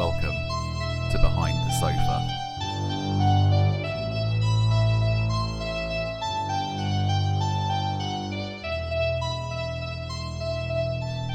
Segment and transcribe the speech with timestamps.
[0.00, 0.34] Welcome
[1.10, 2.26] to Behind the Sofa.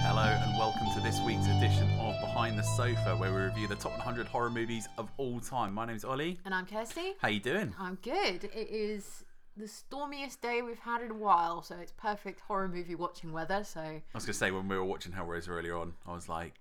[0.02, 3.76] Hello, and welcome to this week's edition of Behind the Sofa, where we review the
[3.76, 5.76] top 100 horror movies of all time.
[5.76, 6.40] My name's Ollie.
[6.44, 7.14] And I'm Kirsty.
[7.20, 7.76] How you doing?
[7.78, 8.46] I'm good.
[8.46, 9.24] It is
[9.56, 13.64] the stormiest day we've had in a while, so it's perfect horror movie watching weather.
[13.64, 16.56] So I was gonna say when we were watching Hellraiser earlier on, I was like,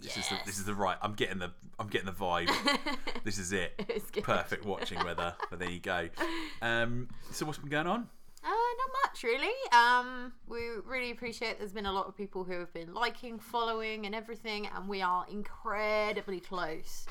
[0.00, 0.96] "This is the, this is the right.
[1.02, 2.50] I'm getting the I'm getting the vibe.
[3.24, 3.76] this is it.
[4.22, 5.34] Perfect watching weather.
[5.50, 6.08] But there you go.
[6.62, 8.08] Um, so what's been going on?
[8.44, 9.52] uh, not much really.
[9.72, 11.58] Um, we really appreciate.
[11.58, 15.02] There's been a lot of people who have been liking, following, and everything, and we
[15.02, 17.06] are incredibly close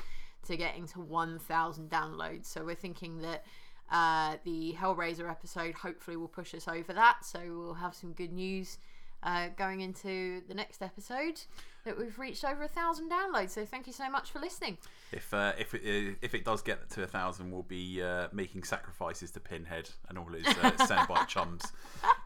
[0.46, 2.46] to getting to 1,000 downloads.
[2.46, 3.44] So we're thinking that.
[3.88, 8.32] Uh, the Hellraiser episode hopefully will push us over that, so we'll have some good
[8.32, 8.78] news
[9.22, 11.40] uh, going into the next episode
[11.84, 13.50] that we've reached over a thousand downloads.
[13.50, 14.76] So thank you so much for listening.
[15.12, 18.28] If uh, if it, uh, if it does get to a thousand, we'll be uh,
[18.32, 21.62] making sacrifices to Pinhead and all his uh, Cenobite chums.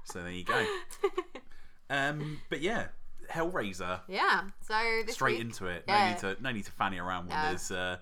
[0.05, 0.67] So there you go.
[1.89, 2.87] Um, but yeah,
[3.31, 4.01] Hellraiser.
[4.09, 4.43] Yeah.
[4.67, 4.75] So
[5.09, 5.85] Straight week, into it.
[5.87, 6.09] No Yeah.
[6.11, 7.49] need to no need to fanny around when No.
[7.49, 7.99] there's uh,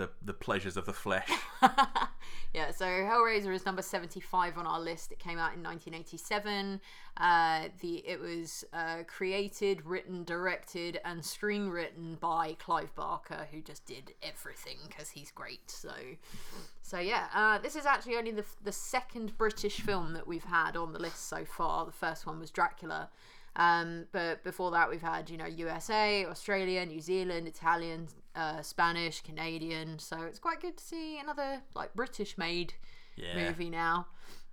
[0.00, 1.30] the the pleasures of the flesh.
[2.54, 2.70] yeah.
[2.70, 5.12] So Hellraiser is number seventy-five on our list.
[5.12, 6.80] It came out in nineteen eighty-seven.
[7.18, 13.84] Uh, the it was uh, created, written, directed, and screenwritten by Clive Barker, who just
[13.84, 15.70] did everything because he's great.
[15.70, 15.92] So,
[16.82, 17.26] so yeah.
[17.34, 20.98] Uh, this is actually only the the second British film that we've had on the
[20.98, 21.84] list so far.
[21.84, 23.10] The first one was Dracula.
[23.56, 29.20] Um, but before that, we've had you know USA, Australia, New Zealand, Italian, uh, Spanish,
[29.22, 29.98] Canadian.
[29.98, 32.74] So it's quite good to see another like British-made
[33.16, 33.34] Yeah.
[33.46, 34.06] movie now.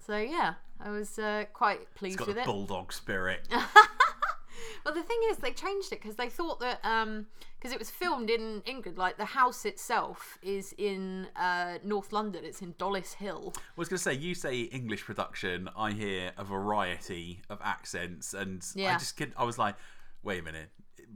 [0.05, 2.45] So yeah, I was uh, quite It's pleased got with a it.
[2.45, 3.47] bulldog spirit.
[4.85, 8.29] Well, the thing is, they changed it because they thought that because it was filmed
[8.29, 12.45] in England, like the house itself is in uh, North London.
[12.45, 13.53] It's in Dollis Hill.
[13.57, 18.33] I was going to say, you say English production, I hear a variety of accents,
[18.33, 18.97] and I Yeah.
[18.97, 19.75] just could, I was like,
[20.23, 20.69] wait a minute,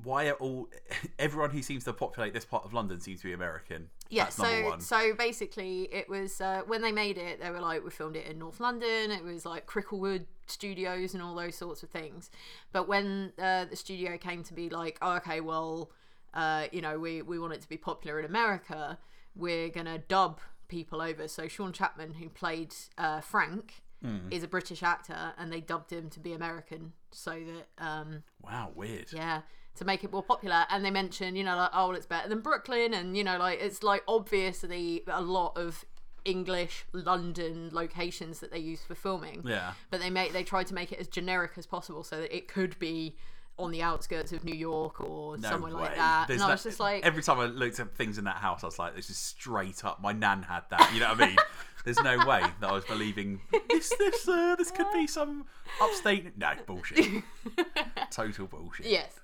[0.04, 0.70] why are all
[1.20, 3.90] everyone who seems to populate this part of London seems to be American?
[4.10, 7.84] Yeah, That's so so basically, it was uh, when they made it, they were like,
[7.84, 9.12] we filmed it in North London.
[9.12, 12.30] It was like Cricklewood Studios and all those sorts of things.
[12.74, 15.92] But when uh, the studio came to be like, oh, okay, well,
[16.34, 18.98] uh, you know, we we want it to be popular in America,
[19.36, 21.28] we're gonna dub people over.
[21.30, 24.30] So Sean Chapman, who played uh, Frank, Hmm.
[24.32, 28.72] is a British actor, and they dubbed him to be American, so that um, Wow,
[28.74, 29.14] weird.
[29.14, 29.42] yeah,
[29.76, 30.66] to make it more popular.
[30.70, 33.38] And they mention, you know, like, oh, well, it's better than Brooklyn, and you know,
[33.38, 35.86] like it's like obviously a lot of
[36.26, 39.42] English London locations that they use for filming.
[39.46, 39.74] Yeah.
[39.90, 42.48] But they make they tried to make it as generic as possible so that it
[42.48, 43.16] could be
[43.58, 45.82] on the outskirts of New York or No somewhere way.
[45.82, 46.28] like that.
[46.28, 48.38] There's and I that- was just like, every time I looked at things in that
[48.38, 50.02] house, I was like, this is straight up.
[50.02, 50.92] My nan had that.
[50.94, 51.38] You know what I mean?
[51.86, 53.92] There's no way that I was believing this.
[53.98, 55.46] This uh, this could be some
[55.82, 56.38] upstate.
[56.38, 57.24] No bullshit.
[58.12, 58.86] Total bullshit.
[58.86, 59.18] Yes.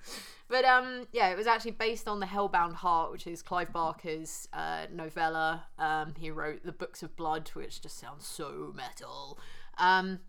[0.48, 4.48] But um, yeah, it was actually based on the Hellbound Heart, which is Clive Barker's
[4.52, 5.64] uh, novella.
[5.78, 9.38] Um, he wrote the Books of Blood, which just sounds so metal.
[9.76, 10.20] Um,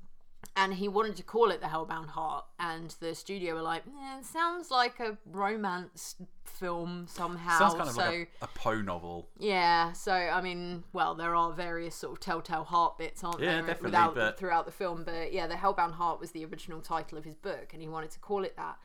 [0.55, 4.19] and he wanted to call it the Hellbound Heart, and the studio were like, eh,
[4.19, 8.81] "It sounds like a romance film somehow." Sounds kind of so like a, a Poe
[8.81, 9.29] novel.
[9.37, 13.53] yeah, so I mean, well, there are various sort of telltale heart bits, aren't Yeah,
[13.55, 15.03] there, definitely, without but- throughout the film.
[15.05, 18.11] But yeah, the Hellbound Heart was the original title of his book, and he wanted
[18.11, 18.77] to call it that.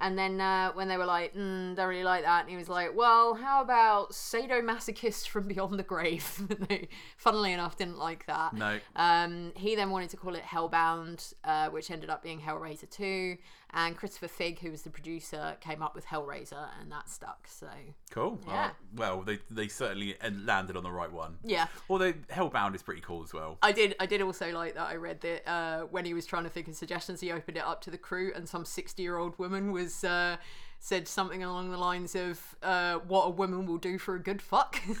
[0.00, 2.68] And then uh, when they were like, mm, "Don't really like that," and he was
[2.68, 8.54] like, "Well, how about sadomasochist from beyond the grave?" They, funnily enough, didn't like that.
[8.54, 8.78] No.
[8.96, 13.36] Um, he then wanted to call it Hellbound, uh, which ended up being Hellraiser 2.
[13.72, 17.46] And Christopher Figg, who was the producer, came up with Hellraiser, and that stuck.
[17.48, 17.68] So,
[18.10, 18.40] Cool.
[18.46, 18.64] Yeah.
[18.64, 21.38] Uh, well, they they certainly landed on the right one.
[21.44, 21.66] yeah.
[21.88, 23.58] Although Hellbound is pretty cool as well.
[23.62, 23.94] I did.
[24.00, 24.88] I did also like that.
[24.88, 27.64] I read that uh, when he was trying to think of suggestions, he opened it
[27.64, 30.36] up to the crew, and some sixty-year-old woman was uh,
[30.80, 34.42] said something along the lines of uh, "What a woman will do for a good
[34.42, 34.80] fuck."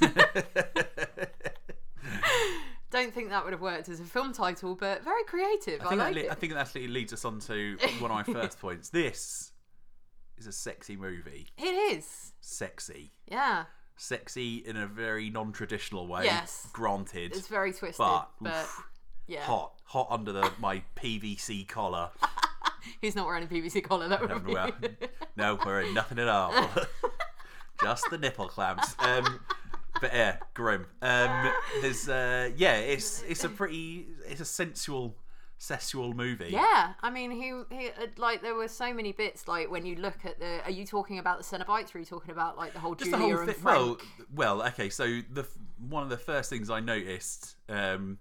[2.90, 5.80] Don't think that would have worked as a film title, but very creative.
[5.82, 6.30] I, I think, like that, it.
[6.30, 8.88] I think that actually leads us on to one of my first points.
[8.88, 9.52] This
[10.38, 11.46] is a sexy movie.
[11.56, 12.32] it is.
[12.40, 13.12] Sexy.
[13.28, 13.64] Yeah,
[13.96, 16.24] Sexy in a very non traditional way.
[16.24, 16.66] Yes.
[16.72, 17.36] Granted.
[17.36, 18.82] it's very twisted, But, but, oof,
[19.26, 19.74] yeah, Hot.
[19.84, 22.10] Hot under the my PVC collar.
[23.02, 24.08] he's not wearing a PVC collar.
[24.08, 24.56] That would be.
[25.36, 26.52] No, wearing nothing at all.
[27.82, 28.94] Just the nipple clamps.
[29.00, 29.40] Um,
[30.00, 30.86] but yeah, grim.
[31.02, 31.52] Um,
[31.82, 35.16] there's uh, yeah, it's it's a pretty it's a sensual
[35.58, 36.48] sexual movie.
[36.50, 39.46] Yeah, I mean, he, he uh, like there were so many bits.
[39.46, 41.94] Like when you look at the, are you talking about the Cenobites?
[41.94, 43.56] Or are you talking about like the whole Just Julia the whole and.
[43.56, 44.00] Frank?
[44.34, 44.88] Well, well, okay.
[44.88, 45.46] So the
[45.88, 48.18] one of the first things I noticed um,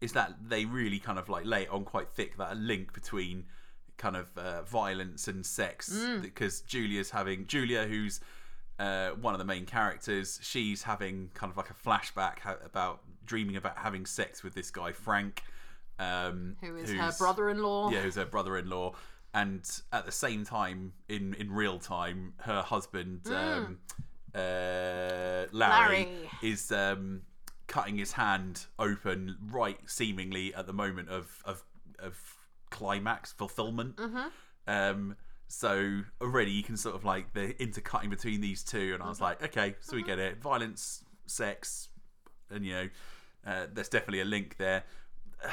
[0.00, 2.92] is that they really kind of like lay it on quite thick that a link
[2.92, 3.44] between
[3.96, 6.20] kind of uh, violence and sex Mm.
[6.20, 8.20] because Julia's having Julia, who's
[8.78, 13.00] uh, one of the main characters, she's having kind of like a flashback ha- about
[13.24, 15.42] dreaming about having sex with this guy Frank,
[15.98, 17.90] um, who is her brother-in-law?
[17.90, 18.94] yeah, who's her brother-in-law,
[19.34, 23.78] and at the same time, in in real time, her husband, um,
[24.34, 26.08] uh, Larry, Larry.
[26.42, 27.22] is um,
[27.66, 31.62] cutting his hand open right, seemingly at the moment of of,
[31.98, 32.18] of
[32.70, 33.98] climax fulfillment.
[34.68, 35.16] Um,
[35.48, 39.20] so already you can sort of like the intercutting between these two, and I was
[39.20, 41.88] like, okay, so we get it, violence, sex,
[42.50, 42.88] and you know,
[43.46, 44.84] uh, there's definitely a link there.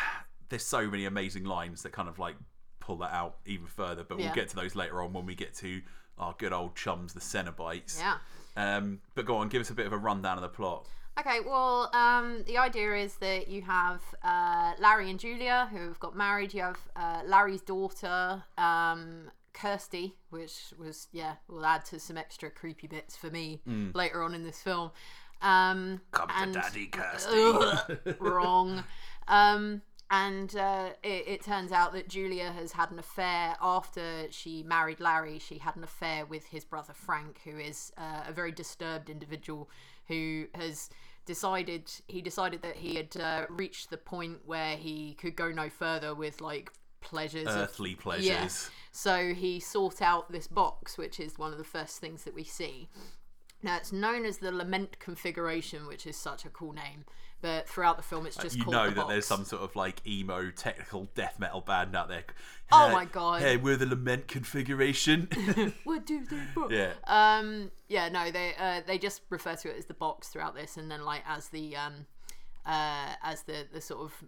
[0.49, 2.35] There's so many amazing lines that kind of like
[2.79, 4.25] pull that out even further, but Yeah.
[4.25, 5.81] we'll get to those later on when we get to
[6.19, 7.97] our good old chums, the Cenobites.
[7.99, 8.17] Yeah.
[8.55, 10.85] Um, but go on, give us a bit of a rundown of the plot.
[11.19, 15.99] Okay, well, um, the idea is that you have uh, Larry and Julia who have
[15.99, 16.53] got married.
[16.53, 22.49] You have uh, Larry's daughter, um, Kirsty, which was, yeah, will add to some extra
[22.49, 23.61] creepy bits for me
[23.93, 24.91] later on in this film.
[25.41, 27.31] Um, Come and- to Daddy Kirsty.
[27.35, 28.83] Ugh, wrong.
[29.27, 34.63] Um, and uh, it, it turns out that Julia has had an affair after she
[34.63, 35.39] married Larry.
[35.39, 39.69] She had an affair with his brother Frank, who is uh, a very disturbed individual
[40.07, 40.89] who has
[41.25, 45.69] decided he decided that he had uh, reached the point where he could go no
[45.69, 46.71] further with like
[47.03, 48.25] pleasures of Earthly pleasures.
[48.25, 48.47] yeah.
[48.91, 52.43] So he sought out this box, which is one of the first things that we
[52.43, 52.89] see.
[53.61, 57.05] Now it's known as the Lament configuration, which is such a cool name.
[57.41, 59.75] But throughout the film, it's just you called know the that there's some sort of
[59.75, 62.23] like emo technical death metal band out there.
[62.71, 63.41] Oh Hey- my God.
[63.41, 65.27] Hey, we're the lament configuration.
[65.83, 66.71] One, two, three, four.
[66.71, 66.93] yeah.
[67.05, 67.69] Um.
[67.89, 68.07] Yeah.
[68.09, 68.31] No.
[68.31, 71.23] They uh they just refer to it as the box throughout this, and then like
[71.27, 72.05] as the um
[72.65, 74.23] uh as the the sort of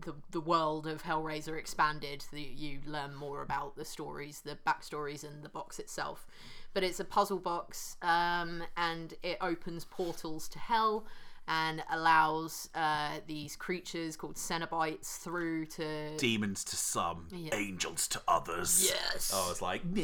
[0.00, 5.24] the the world of Hellraiser expanded, the, you learn more about the stories, the backstories,
[5.24, 6.26] and the box itself.
[6.72, 11.06] But it's a puzzle box, um, and it opens portals to hell.
[11.46, 17.54] And allows uh, these creatures called Cenobites through to Demons to some, Yeah.
[17.54, 18.84] angels to others.
[18.90, 19.32] Yes.
[19.34, 19.82] I was like.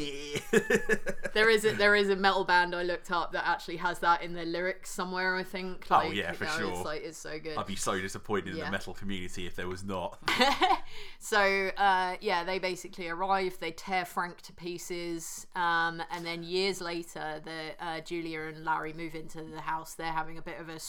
[1.33, 4.21] There is a there is a metal band I looked up that actually has that
[4.21, 5.35] in their lyrics somewhere.
[5.35, 5.87] I think.
[5.89, 6.71] Oh, yeah, for know, sure.
[6.71, 7.57] It's like it's so good.
[7.57, 10.19] I'd be so disappointed in the metal community if there was not.
[11.19, 13.57] so uh, yeah, they basically arrive.
[13.59, 18.93] They tear Frank to pieces, um, and then years later, the uh, Julia and Larry
[18.93, 19.93] move into the house.
[19.93, 20.79] They're having a bit of a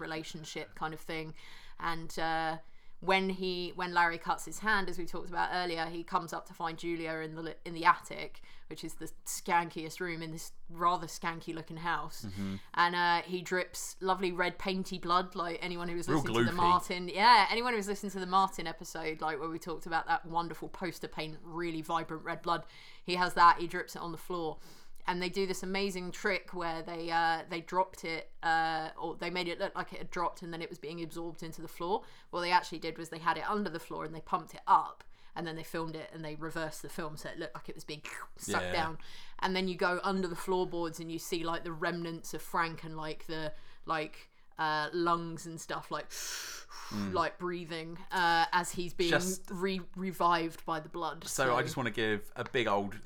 [0.00, 1.34] relationship kind of thing,
[1.78, 2.18] and.
[2.18, 2.56] Uh,
[3.02, 6.46] when he when Larry cuts his hand, as we talked about earlier, he comes up
[6.48, 10.52] to find Julia in the in the attic, which is the skankiest room in this
[10.68, 12.56] rather skanky looking house, Mm-hmm.
[12.74, 15.34] and uh, he drips lovely red painty blood.
[15.34, 16.52] Like anyone who was Real listening to the.
[16.52, 20.06] Martin, yeah, anyone who was listening to the Martin episode, like where we talked about
[20.06, 22.64] that wonderful poster paint, really vibrant red blood,
[23.02, 23.56] he has that.
[23.60, 24.58] He drips it on the floor.
[25.06, 29.30] And they do this amazing trick where they uh, they dropped it, uh, or they
[29.30, 31.68] made it look like it had dropped, and then it was being absorbed into the
[31.68, 32.02] floor.
[32.30, 34.60] What they actually did was they had it under the floor and they pumped it
[34.68, 35.02] up,
[35.34, 37.74] and then they filmed it and they reversed the film so it looked like it
[37.74, 38.02] was being
[38.36, 38.72] sucked Yeah.
[38.72, 38.98] down.
[39.40, 42.84] And then you go under the floorboards and you see like the remnants of Frank
[42.84, 43.52] and like the
[43.86, 44.28] like
[44.58, 46.06] uh, lungs and stuff like
[47.12, 49.10] like breathing uh, as he's being.
[49.10, 51.26] Just- re- revived by the blood.
[51.26, 52.96] So I just want to give a big old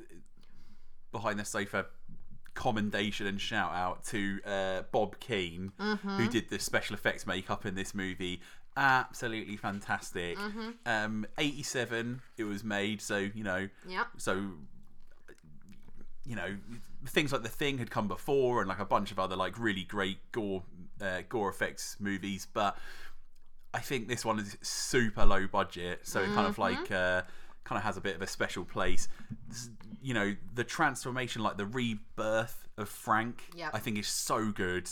[1.15, 1.87] behind the sofa
[2.53, 6.17] commendation and shout out to uh, Bob Keen, Mm-hmm.
[6.19, 8.41] who did the special effects makeup in this movie.
[8.77, 10.37] Absolutely fantastic.
[10.37, 10.71] Mm-hmm.
[10.87, 14.07] Um, 87 it was made, so you know, Yep.
[14.19, 14.51] so
[16.27, 16.57] you know
[17.07, 19.85] things like the thing had come before and like a bunch of other like really
[19.85, 20.63] great gore
[21.03, 22.79] uh, gore effects movies but
[23.75, 27.21] i think this one is super low budget so it kind of like uh,
[27.65, 29.09] kind of has a bit of a special place
[30.03, 33.71] you know the transformation like the rebirth of frank Yep.
[33.75, 34.89] i think is so good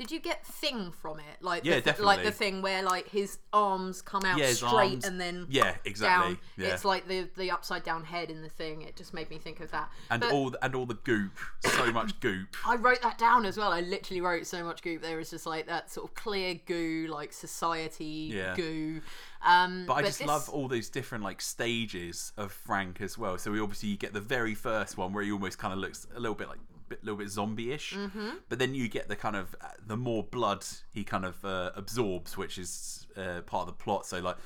[0.00, 1.42] Did you get thing from it?
[1.42, 2.06] Like Yeah, the, definitely.
[2.06, 5.74] like the thing where like his arms come out Yeah, straight arms- and then yeah
[5.84, 6.38] exactly down.
[6.56, 8.80] yeah It's like the the upside down head in the thing.
[8.80, 9.90] It just made me think of that.
[10.10, 13.58] and But- all and all the goop so much goop I wrote that down as
[13.58, 13.72] well.
[13.72, 15.02] I literally wrote so much goop.
[15.02, 18.54] There was just like that sort of clear goo, like society Yeah.
[18.56, 19.02] goo.
[19.42, 23.36] Um, But I just this- love all those different like stages of Frank as well.
[23.38, 26.06] So we obviously you get the very first one where he almost kind of looks
[26.16, 26.58] a little bit like
[26.90, 27.94] a little bit zombie-ish.
[27.94, 28.28] Mm-hmm.
[28.48, 31.70] But then you get the kind of uh, the more blood he kind of uh,
[31.76, 34.06] absorbs, which is uh, part of the plot.
[34.06, 34.36] So like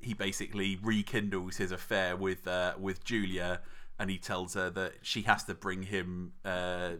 [0.00, 3.60] he basically rekindles his affair with uh, with Julia,
[3.98, 6.92] and he tells her that she has to bring him uh,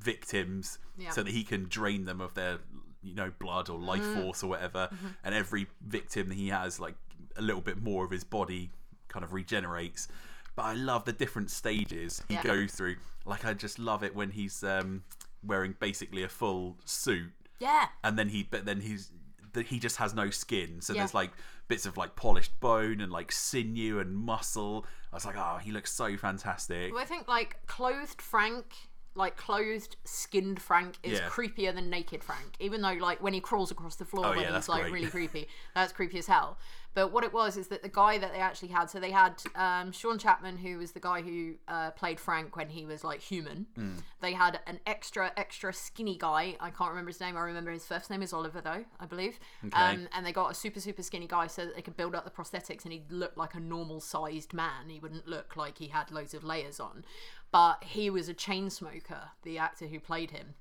[0.00, 1.10] victims Yeah.
[1.10, 2.58] so that he can drain them of their
[3.02, 4.22] you know blood or life Mm.
[4.22, 4.88] force or whatever.
[4.92, 5.06] Mm-hmm.
[5.24, 6.94] And every victim that he has, like
[7.36, 8.70] a little bit more of his body,
[9.08, 10.08] kind of regenerates.
[10.56, 12.42] But I love the different stages he Yeah.
[12.42, 12.96] goes through.
[13.24, 15.04] Like I just love it when he's um,
[15.42, 17.86] wearing basically a full suit Yeah.
[18.04, 19.10] and then he but then he's
[19.52, 21.00] that he just has no skin so Yeah.
[21.00, 21.30] there's like
[21.66, 25.72] bits of like polished bone and like sinew and muscle i was like oh he
[25.72, 28.74] looks so fantastic Well, I think like clothed Frank,
[29.14, 31.28] like clothed, skinned Frank is Yeah.
[31.28, 32.54] creepier than naked Frank.
[32.60, 34.92] Even though like when he crawls across the floor Oh, when yeah, he's like great.
[34.92, 36.58] really creepy, that's creepy as hell.
[36.92, 39.40] But what it was is that the guy that they actually had, so they had
[39.54, 43.20] um, Sean Chapman, who was the guy who uh, played Frank when he was like
[43.20, 43.66] human.
[43.76, 43.92] Hmm.
[44.20, 46.56] They had an extra, extra skinny guy.
[46.58, 47.36] I can't remember his name.
[47.36, 49.38] I remember his first name is Oliver, though I believe.
[49.72, 52.24] Um, and they got a super, super skinny guy so that they could build up
[52.24, 54.88] the prosthetics, and he'd look like a normal sized man.
[54.88, 57.04] He wouldn't look like he had loads of layers on.
[57.52, 60.54] But he was a chain smoker, the actor who played him.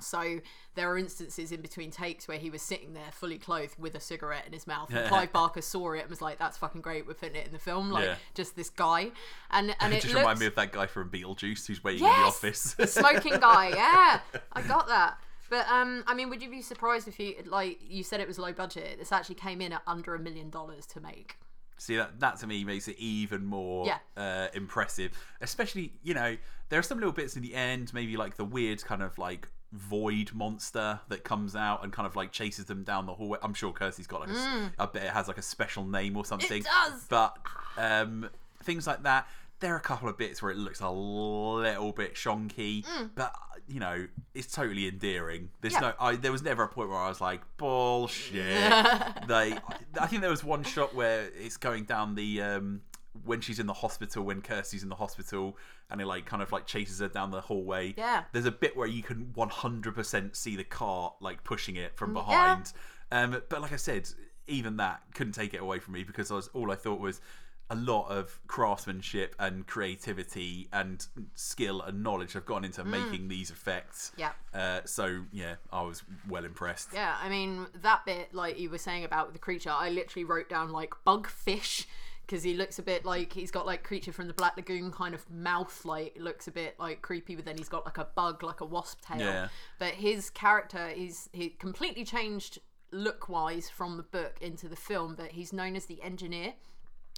[0.00, 0.40] So
[0.76, 4.00] there are instances in between takes where he was sitting there fully clothed with a
[4.00, 4.90] cigarette in his mouth.
[4.94, 7.06] And Clive Barker saw it and was like, "That's fucking great.
[7.06, 7.90] We're putting it in the film.
[7.90, 8.14] Like Yeah.
[8.34, 9.10] just this guy."
[9.50, 12.04] And and it it just looks, remind me of that guy from beetlejuice who's waiting
[12.04, 13.68] in the office the smoking guy.
[13.76, 14.20] Yeah,
[14.52, 15.18] I got that.
[15.50, 18.38] But um, I mean, would you be surprised if you like you said it was
[18.38, 18.98] low budget?
[18.98, 21.36] This actually came in at under a million dollars to make.
[21.80, 23.98] See that that to me makes it even more Yeah.
[24.16, 25.12] uh, impressive.
[25.40, 26.36] Especially, you know,
[26.68, 29.48] there are some little bits in the end, maybe like the weird kind of like
[29.72, 33.38] void monster that comes out and kind of like chases them down the hallway.
[33.42, 36.16] I'm sure Kirsty's got like a s- I bet it has like a special name
[36.18, 36.62] or something.
[36.62, 36.90] Mm.
[36.90, 37.06] does!
[37.08, 37.38] But
[37.78, 38.28] um,
[38.62, 39.26] things like that.
[39.60, 43.32] There are a couple of bits where it looks a little bit shonky, but
[43.68, 45.50] you know it's totally endearing.
[45.60, 45.82] There's Mm.
[45.82, 45.88] Yeah.
[45.88, 48.34] no, I there was never a point where I was like bullshit.
[49.28, 49.56] they,
[50.00, 52.80] I think there was one shot where it's going down the um,
[53.24, 55.56] when she's in the hospital, when Kirsty's in the hospital,
[55.90, 57.94] and it like kind of like chases her down the hallway.
[57.96, 58.24] Yeah.
[58.32, 62.16] There's a bit where you can 100% see the car like pushing it from Mm,
[62.16, 62.22] yeah.
[62.56, 62.72] behind.
[63.12, 64.08] Um, but like I said,
[64.46, 67.20] even that couldn't take it away from me because I was all I thought was
[67.70, 73.50] a lot of craftsmanship and creativity and skill and knowledge have gone into making these
[73.50, 74.10] effects.
[74.16, 74.18] Mm.
[74.18, 74.60] Yeah.
[74.60, 76.88] Uh, so yeah, I was well impressed.
[76.92, 80.48] Yeah, I mean that bit, like you were saying about the creature, I literally wrote
[80.48, 81.86] down like bug fish
[82.26, 85.14] because he looks a bit like he's got like creature from the Black Lagoon kind
[85.14, 88.42] of mouth, like looks a bit like creepy, but then he's got like a bug,
[88.42, 89.18] like a wasp tail.
[89.18, 89.48] Yeah.
[89.78, 92.58] But his character is he completely changed
[92.92, 96.54] look wise from the book into the film, but he's known as the engineer.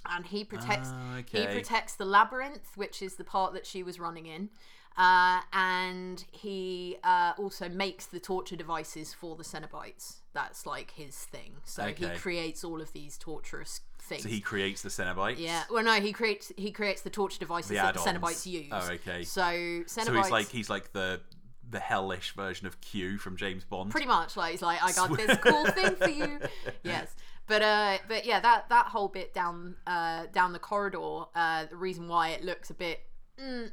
[0.09, 3.99] And he protects Ah, he protects the labyrinth, which is the part that she was
[3.99, 4.49] running in.
[4.95, 10.17] Uh, and he uh, also makes the torture devices for the Cenobites.
[10.33, 11.53] That's like his thing.
[11.63, 14.23] So he creates all of these torturous things.
[14.23, 15.39] So he creates the Cenobites.
[15.39, 15.63] yeah.
[15.71, 17.99] Well, no, he creates he creates the torture devices The that the.
[18.01, 18.67] Cenobites use.
[18.71, 19.23] Oh, okay.
[19.23, 19.89] So Cenobites.
[20.05, 21.21] So he's like he's like the
[21.69, 23.89] the hellish version of Q from James Bond.
[23.89, 26.39] pretty much like he's like i got this cool thing for you
[26.83, 27.15] yes
[27.47, 31.75] but uh but yeah that that whole bit down uh down the corridor uh the
[31.75, 33.01] reason why it looks a bit
[33.39, 33.69] mm,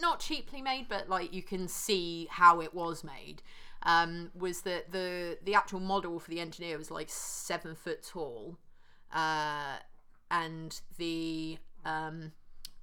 [0.00, 3.42] not cheaply made but like you can see how it was made
[3.84, 8.56] um was that the the actual model for the engineer was like seven foot tall
[9.12, 9.76] uh
[10.30, 12.32] and the um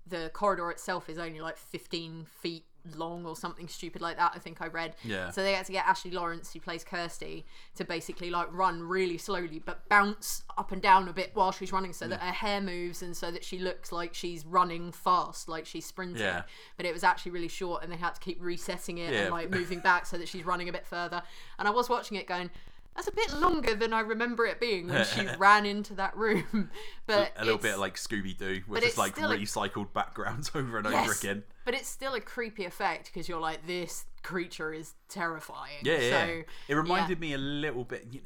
[0.06, 4.40] the corridor itself is only like 15 feet long or something stupid like that i
[4.40, 5.30] think i read Yeah.
[5.32, 7.46] so they had to get ashley lawrence who plays kirsty
[7.76, 11.72] to basically like run really slowly but bounce up and down a bit while she's
[11.72, 15.50] running so that her hair moves and so that she looks like she's running fast
[15.50, 16.44] like she's sprinting Yeah.
[16.78, 19.20] but it was actually really short and they had to keep resetting it Yeah.
[19.24, 21.22] and like moving back so that she's running a bit further
[21.58, 22.50] and i was watching it going
[23.00, 26.70] that's a bit longer than I remember it being when she ran into that room.
[27.08, 30.78] But a little bit like Scooby Doo, with just like still a- recycled backgrounds over
[30.78, 31.44] and over again.
[31.66, 35.78] But it's still a creepy effect because you're like, this creature is terrifying.
[35.82, 36.26] Yeah, yeah.
[36.26, 38.06] So, it reminded me a little bit.
[38.12, 38.20] You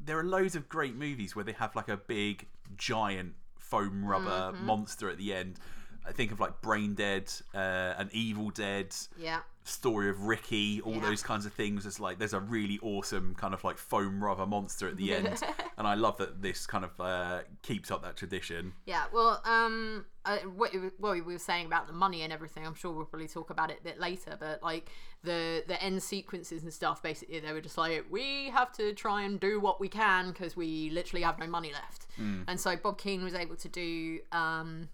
[0.00, 4.52] there are loads of great movies where they have like a big, giant foam rubber
[4.54, 4.64] Mm-hmm.
[4.66, 5.58] monster at the end.
[6.06, 9.40] I think of like Brain Dead, uh, and Evil Dead, yeah.
[9.66, 11.00] Story of Ricky, all Yeah.
[11.00, 11.86] those kinds of things.
[11.86, 15.42] It's like there's a really awesome kind of like foam rubber monster at the end,
[15.78, 18.74] and I love that this kind of uh, keeps up that tradition.
[18.84, 22.74] Yeah, well, um, uh, what, what we were saying about the money and everything, I'm
[22.74, 24.36] sure we'll probably talk about it a bit later.
[24.38, 24.90] But like
[25.22, 29.22] the the end sequences and stuff, basically, they were just like, we have to try
[29.22, 32.06] and do what we can because we literally have no money left.
[32.46, 34.88] And so Bob Keen was able to do um,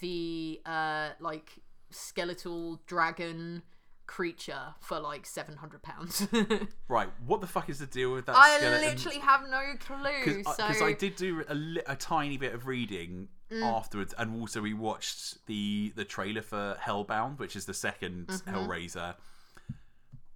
[0.00, 1.50] the uh, like
[1.90, 3.62] skeletal dragon
[4.06, 6.26] creature for like seven hundred pounds.
[6.88, 8.88] Right, what the fuck is the deal with that I skeleton?
[8.88, 10.42] literally have no clue.
[10.44, 13.62] So Because I did do a, li- a tiny bit of reading Mm.
[13.62, 18.54] afterwards, and also we watched the the trailer for Hellbound, which is the 2nd Mm-hmm.
[18.54, 19.14] Hellraiser.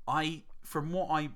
[0.09, 1.29] I, from what I,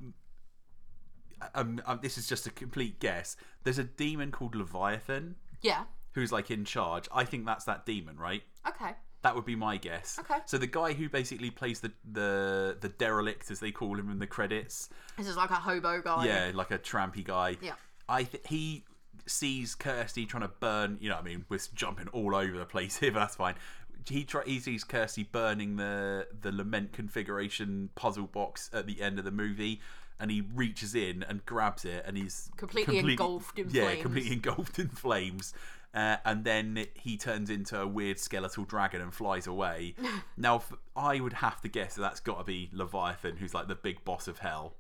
[1.54, 3.36] um, um, this is just a complete guess.
[3.64, 5.84] There's a demon called Leviathan yeah,
[6.16, 7.08] who's like in charge.
[7.14, 8.42] I think that's that demon, right?
[8.68, 8.92] okay,
[9.22, 10.18] That would be my guess.
[10.18, 10.40] Okay.
[10.46, 14.18] So the guy who basically plays the the the derelict, as they call him in
[14.18, 16.26] the credits, this is like a hobo guy.
[16.26, 17.56] yeah, like a trampy guy.
[17.62, 17.74] Yeah.
[18.08, 18.84] I th- he
[19.26, 20.98] sees Kirsty trying to burn.
[21.00, 23.54] You know, what I mean, we're jumping all over the place here, but that's fine.
[24.08, 29.18] He try he sees Kirsty burning the the lament configuration puzzle box at the end
[29.18, 29.80] of the movie.
[30.18, 34.02] And he reaches in and grabs it, and he's Completely engulfed in yeah, flames.
[34.02, 35.52] completely engulfed in flames.
[35.94, 39.94] Uh, and then he turns into a weird skeletal dragon and flies away.
[40.36, 40.62] now,
[40.94, 44.04] I would have to guess that that's got to be Leviathan, who's like the big
[44.04, 44.74] boss of hell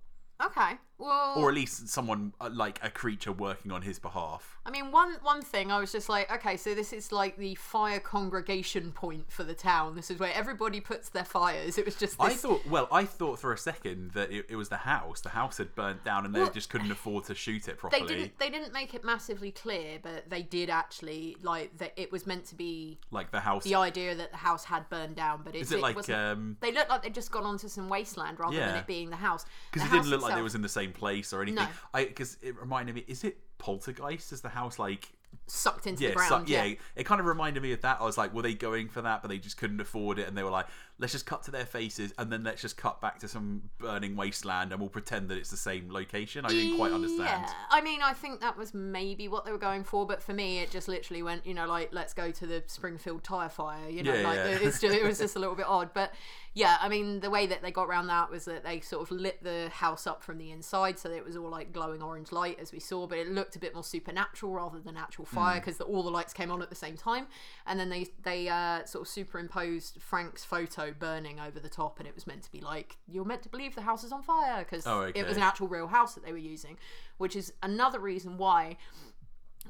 [0.44, 0.72] Okay.
[0.98, 4.56] Well, or at least someone uh, like a creature working on his behalf.
[4.64, 7.54] I mean, one one thing I was just like, okay, so this is like the
[7.56, 9.94] fire congregation point for the town.
[9.94, 11.76] This is where everybody puts their fires.
[11.76, 12.26] It was just this.
[12.26, 15.20] I thought, well, I thought for a second that it, it was the house.
[15.20, 18.02] The house had burnt down, and they just couldn't afford to shoot it properly.
[18.02, 18.38] they didn't.
[18.38, 21.92] They didn't make it massively clear, but they did actually like that.
[21.96, 23.64] It was meant to be Like the house.
[23.64, 26.18] the idea that the house had burned down, but it, Is it like wasn't.
[26.18, 26.56] um?
[26.60, 29.44] they looked like they'd just gone onto some wasteland rather than it being the house.
[29.70, 31.64] Because it didn't look like they was in the same place or anything.
[31.64, 31.68] No.
[31.94, 33.04] I because it reminded me.
[33.06, 34.32] Is it Poltergeist?
[34.32, 35.12] Is the house like
[35.48, 36.48] sucked into yeah, the ground.
[36.48, 37.98] so- yeah, It kind of reminded me of that.
[38.00, 40.36] I was like, were they going for that, but they just couldn't afford it, and
[40.36, 40.66] they were like,
[40.98, 44.16] let's just cut to their faces, and then let's just cut back to some burning
[44.16, 46.44] wasteland, and we'll pretend that it's the same location.
[46.46, 47.44] I didn't quite understand.
[47.46, 50.32] Yeah, I mean, I think that was maybe what they were going for, but for
[50.32, 53.88] me, it just literally went, you know, like let's go to the Springfield tire fire.
[53.90, 54.46] You know, Yeah, like yeah.
[54.62, 56.12] it's just, it was just a little bit odd, but
[56.58, 59.10] yeah, I mean, the way that they got around that was that they sort of
[59.10, 62.32] lit the house up from the inside, so that it was all like glowing orange
[62.32, 65.60] light as we saw, but it looked a bit more supernatural rather than actual fire
[65.60, 65.64] Mm.
[65.66, 67.26] because all the lights came on at the same time,
[67.66, 72.08] and then they they uh, sort of superimposed Frank's photo burning over the top, and
[72.08, 74.64] it was meant to be like you're meant to believe the house is on fire
[74.64, 76.78] because Oh, it was an actual real house that they were using,
[77.18, 78.78] which is another reason why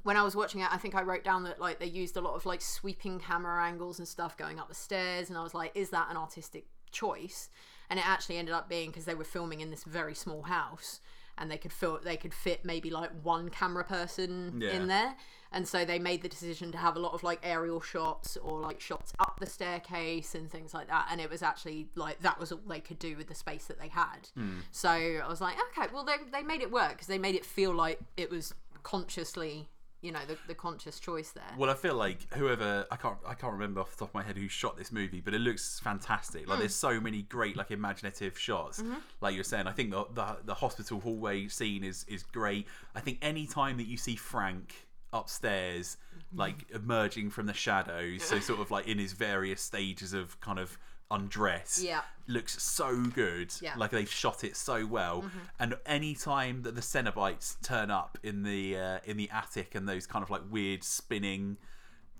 [0.03, 2.21] when I was watching it, I think I wrote down that like they used a
[2.21, 5.55] lot of like sweeping camera angles and stuff going up the stairs, and I was
[5.55, 7.51] like, is that an artistic choice?
[7.89, 11.01] And it actually ended up being because they were filming in this very small house,
[11.39, 14.71] and they could fill they could fit maybe like one camera person Yeah.
[14.71, 15.15] in there,
[15.53, 18.59] and so they made the decision to have a lot of like aerial shots or
[18.59, 22.41] like shots up the staircase and things like that, and it was actually like that
[22.41, 24.29] was all they could do with the space that they had.
[24.35, 24.61] Hmm.
[24.73, 27.45] So I was like, okay, well they they made it work because they made it
[27.47, 29.69] feel like it was consciously
[30.03, 33.35] you know the, the conscious choice there Well, I feel like whoever I can't I
[33.35, 35.81] can't remember off the top of my head who shot this movie, but it looks
[35.81, 36.49] fantastic.
[36.49, 38.81] Like there's so many great like imaginative shots.
[38.83, 38.95] Mm-hmm.
[39.21, 42.67] Like you're saying, I think the, the the hospital hallway scene is is great.
[42.95, 46.39] I think any time that you see Frank upstairs, Mm-hmm.
[46.39, 50.59] like emerging from the shadows, so sort of like in his various stages of kind
[50.59, 50.79] of
[51.11, 52.03] undress, Yeah.
[52.27, 53.53] looks so good.
[53.61, 53.75] Yeah.
[53.77, 55.25] Like they've shot it so well.
[55.59, 59.89] And any time that the Cenobites turn up in the uh, in the attic and
[59.89, 61.57] those kind of like weird spinning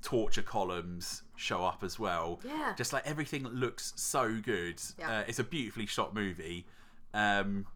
[0.03, 2.41] torture columns show up as well.
[2.45, 2.75] Yeah.
[2.77, 4.81] Just like everything looks so good.
[4.99, 5.19] Yeah.
[5.21, 6.67] Uh, it's a beautifully shot movie.
[7.13, 7.67] Um,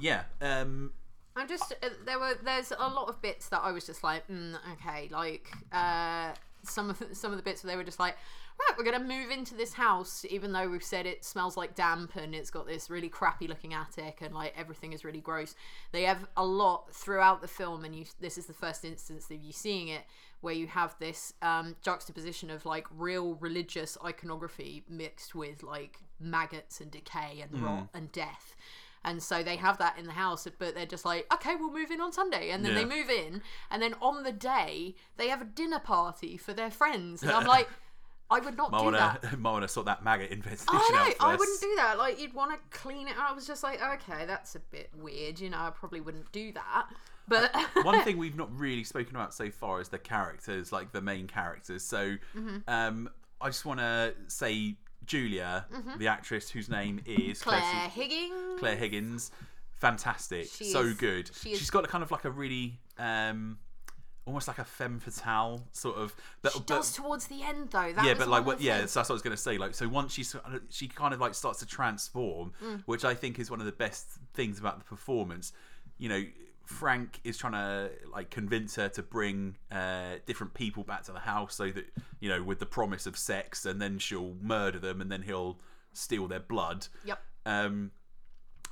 [0.00, 0.22] yeah.
[0.40, 0.92] Um,
[1.36, 4.26] I just uh, there were there's a lot of bits that I was just like,
[4.26, 6.32] mm, okay, like uh,
[6.64, 8.16] some of the, some of the bits where they were just like,
[8.58, 12.16] right, we're gonna move into this house, even though we've said it smells like damp
[12.16, 15.54] and it's got this really crappy looking attic and like everything is really gross.
[15.92, 19.42] They have a lot throughout the film, and you this is the first instance of
[19.42, 20.02] you seeing it
[20.40, 26.80] where you have this um, juxtaposition of like real religious iconography mixed with like maggots
[26.80, 28.54] and decay and rot and death.
[29.04, 31.90] And so they have that in the house, but they're just like, okay, we'll move
[31.90, 32.50] in on Sunday.
[32.50, 36.36] And then they move in, and then on the day, they have a dinner party
[36.36, 37.22] for their friends.
[37.22, 37.68] And I'm like,
[38.30, 39.40] I would not might do that.
[39.42, 41.16] wanna sort that maggot investigation I know, out first.
[41.22, 41.98] I wouldn't do that.
[41.98, 43.14] Like, you'd want to clean it.
[43.18, 45.40] I was just like, okay, that's a bit weird.
[45.40, 46.88] You know, I probably wouldn't do that.
[47.26, 51.00] But One thing we've not really spoken about so far is the characters, like the
[51.02, 51.82] main characters.
[51.82, 52.56] So, Mm-hmm.
[52.68, 53.08] um,
[53.40, 57.48] I just want to say Julia, the actress whose name is Mm-hmm.
[57.50, 58.60] Claire Kirsty- Higgins.
[58.60, 59.30] Claire Higgins,
[59.76, 61.30] fantastic, She so is- good.
[61.34, 63.58] she is- She's got a kind of like a really, um,
[64.28, 66.14] almost like a femme fatale sort of.
[66.42, 67.92] But, She but- does towards the end, though.
[67.92, 68.60] That yeah, but like what?
[68.60, 69.58] Yeah, so that's what I was going to say.
[69.58, 70.24] Like, so once she
[70.68, 72.82] she kind of like starts to transform, Mm.
[72.86, 75.52] which I think is one of the best things about the performance.
[75.98, 76.24] You know,
[76.64, 81.18] Frank is trying to like convince her to bring uh, different people back to the
[81.20, 81.86] house, so that
[82.20, 85.58] you know, with the promise of sex, and then she'll murder them, and then he'll
[85.92, 86.86] steal their blood.
[87.04, 87.18] Yep.
[87.46, 87.90] Um,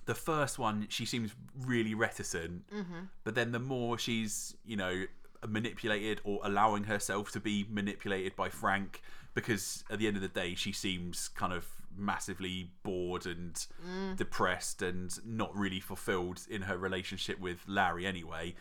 [0.04, 3.06] the first one, she seems really reticent, Mm-hmm.
[3.24, 5.04] but then the more she's, you know,
[5.46, 9.02] manipulated or allowing herself to be manipulated by Frank,
[9.34, 14.16] because at the end of the day, she seems kind of massively bored and Mm.
[14.16, 18.54] depressed and not really fulfilled in her relationship with Larry anyway.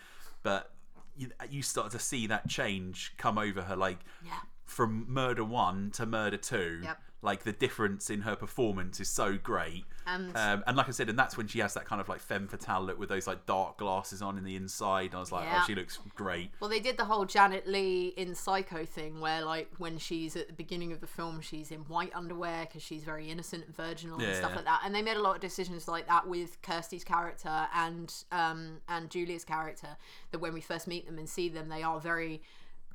[0.44, 0.72] But
[1.18, 4.40] you, you start to see that change come over her, like Yeah.
[4.66, 6.82] from murder one to murder two.
[6.84, 7.02] Yep.
[7.26, 9.84] Like the difference in her performance is so great.
[10.08, 12.20] And Um, and like I said, and that's when she has that kind of like
[12.20, 15.06] femme fatale look with those like dark glasses on in the inside.
[15.08, 15.62] And I was like, Yeah.
[15.62, 16.52] oh, she looks great.
[16.60, 20.48] Well, they did the whole Janet Leigh in Psycho thing, where like when she's at
[20.48, 24.20] the beginning of the film, she's in white underwear because she's very innocent and virginal
[24.20, 24.56] and stuff Yeah.
[24.58, 24.82] like that.
[24.86, 29.10] And they made a lot of decisions like that with Kirsty's character and um and
[29.10, 29.98] Julia's character.
[30.32, 32.42] That when we first meet them and see them, they are very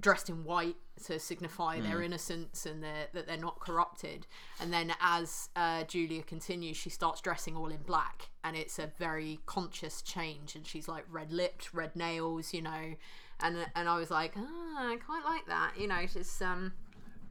[0.00, 1.82] dressed in white to signify Hmm.
[1.84, 4.26] their innocence and their, that they're not corrupted.
[4.60, 8.86] And then as uh, Julia continues, she starts dressing all in black, and it's a
[8.98, 10.54] very conscious change.
[10.56, 12.94] And she's like red lipped, red nails, you know.
[13.42, 15.96] And and I was like, ah, I quite like that, you know.
[15.96, 16.72] It's just um,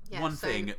[0.09, 0.73] yeah, One so- thing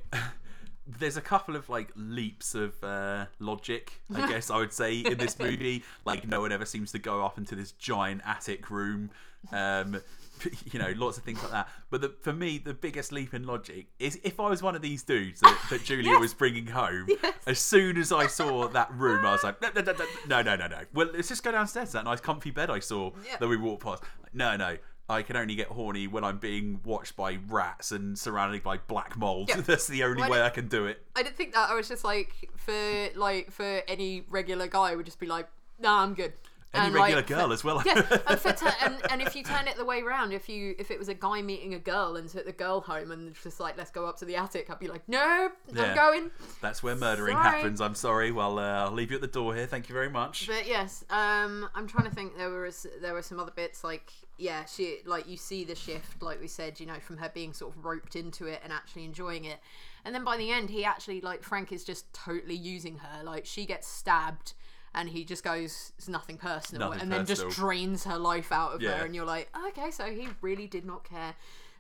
[0.87, 5.19] there's a couple of like leaps of uh, logic, I guess I would say, in
[5.19, 5.85] this movie.
[6.05, 9.11] Like no one ever seems to go up into this giant attic room.
[9.53, 10.01] Um,
[10.73, 11.69] you know, lots of things like that.
[11.91, 14.83] But the, for me, the biggest leap in logic is if I was one of
[14.83, 16.21] these dudes that, that Julia yes.
[16.21, 17.09] was bringing home.
[17.23, 17.35] Yes.
[17.47, 20.79] As soon as I saw that room, I was like, no, no, no, no, no.
[20.95, 23.37] Well, let's just go downstairs to that nice comfy bed I saw yeah.
[23.39, 24.03] that we walked past.
[24.33, 24.79] No, no,
[25.11, 29.17] I can only get horny when I'm being watched by rats and surrounded by black
[29.19, 29.49] mold.
[29.49, 29.61] Yeah.
[29.67, 31.05] That's the only When way it- I can do it.
[31.17, 31.69] I didn't think that.
[31.71, 36.03] I was just like, for like for any regular guy, would just be like, nah,
[36.03, 36.33] I'm good.
[36.73, 37.83] Any And, regular like, girl for- as well.
[37.85, 37.95] yeah,
[38.29, 40.93] and, for tu- and, and if you turn it the way around, if you if
[40.93, 43.77] it was a guy meeting a girl and took the girl home and just like
[43.77, 45.83] let's go up to the attic, I'd be like, no, Yeah.
[45.83, 46.31] I'm going.
[46.63, 47.45] That's where murdering Sorry.
[47.59, 47.81] happens.
[47.81, 48.31] I'm sorry.
[48.31, 49.67] Well, uh, I'll leave you at the door here.
[49.67, 50.47] Thank you very much.
[50.47, 52.37] But yes, um, I'm trying to think.
[52.37, 56.23] There was there were some other bits like yeah, she like you see the shift,
[56.23, 59.05] like we said, you know, from her being sort of roped into it and actually
[59.05, 59.59] enjoying it,
[60.05, 63.23] and then by the end, he actually like Frank is just totally using her.
[63.25, 64.55] Like she gets stabbed.
[64.93, 68.73] And he just goes, it's nothing personal, Nothing and then just drains her life out
[68.73, 68.97] of Yeah.
[68.99, 71.37] her, and you're like, okay, so he really did not care.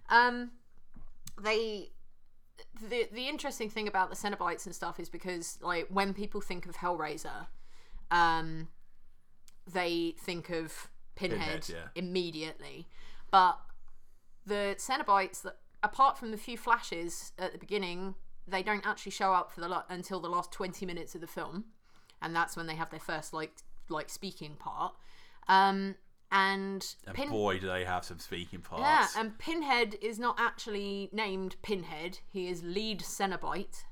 [0.09, 0.53] Um,
[1.42, 1.90] they
[2.88, 6.66] the the interesting thing about the Cenobites and stuff is because like when people think
[6.66, 7.49] of Hellraiser,
[8.12, 8.68] um,
[9.66, 11.88] they think of Pinhead, Pinhead, yeah.
[11.94, 12.87] immediately,
[13.31, 13.59] but
[14.46, 18.14] the Cenobites, that apart from the few flashes at the beginning,
[18.46, 21.27] they don't actually show up for the lo- until the last twenty minutes of the
[21.27, 21.64] film,
[22.23, 23.53] and that's when they have their first like
[23.88, 24.94] like speaking part.
[25.49, 25.96] Um,
[26.33, 28.83] and And Pin- boy, do they have some speaking parts.
[28.83, 32.20] yeah, and Pinhead is not actually named Pinhead.
[32.33, 33.83] He is lead Cenobite.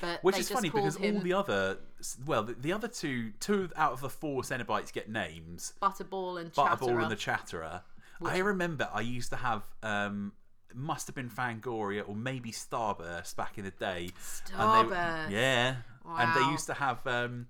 [0.00, 1.78] But Which is funny because him all the other,
[2.26, 5.74] well, the, the other two, two out of the four Cenobites get names.
[5.82, 7.82] Butterball and Butterball and the Chatterer.
[8.24, 10.32] I remember I used to have, um,
[10.74, 14.10] must have been Fangoria or maybe Starburst back in the day.
[14.56, 15.30] And they- Starburst.
[15.30, 15.76] yeah.
[16.08, 17.48] And they used to have, um,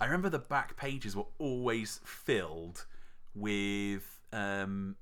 [0.00, 2.86] I remember the back pages were always filled
[3.34, 4.96] with um,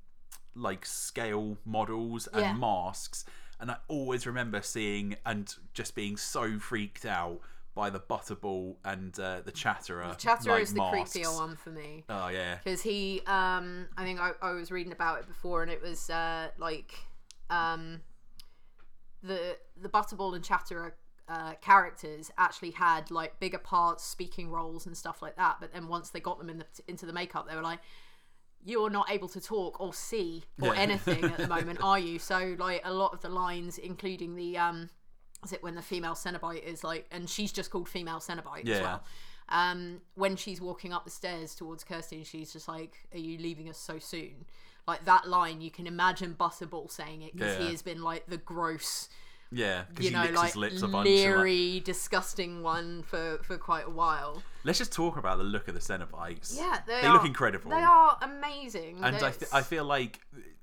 [0.54, 2.52] like scale models and Yeah.
[2.54, 3.24] masks.
[3.64, 7.40] And I always remember seeing and just being so freaked out
[7.74, 10.06] by the Butterball and uh, the Chatterer.
[10.10, 11.16] The Chatterer like, is the masks.
[11.16, 12.04] creepier one for me.
[12.10, 15.72] Oh yeah, Because he, um, I think I, I was reading about it before and
[15.72, 16.92] it was uh, like
[17.48, 18.02] um,
[19.22, 20.96] the, the Butterball and Chatterer
[21.26, 25.56] uh, characters actually had like bigger parts, speaking roles and stuff like that.
[25.58, 27.80] But then once they got them in the, into the makeup, they were like,
[28.64, 30.80] you're not able to talk or see or Yeah.
[30.80, 32.18] anything at the moment, are you?
[32.18, 34.88] So like a lot of the lines, including the um,
[35.44, 38.80] is it when the female Cenobite is like, and she's just called female Cenobite as
[38.82, 39.04] well.
[39.50, 43.36] Um, when she's walking up the stairs towards Kirsty, and she's just like, "Are you
[43.38, 44.46] leaving us so soon?"
[44.88, 48.38] Like that line, you can imagine Butterball saying it because he has been like the
[48.38, 49.08] gross,
[49.50, 49.84] yeah.
[49.88, 51.08] Because you he know, licks like his lips a bunch.
[51.08, 54.42] and, like- leery, disgusting one for for quite a while.
[54.64, 56.56] Let's just talk about the look of the Cenobites.
[56.56, 57.70] Yeah, they, They are, look incredible.
[57.70, 58.98] They are amazing.
[59.02, 60.20] and I, th- I feel like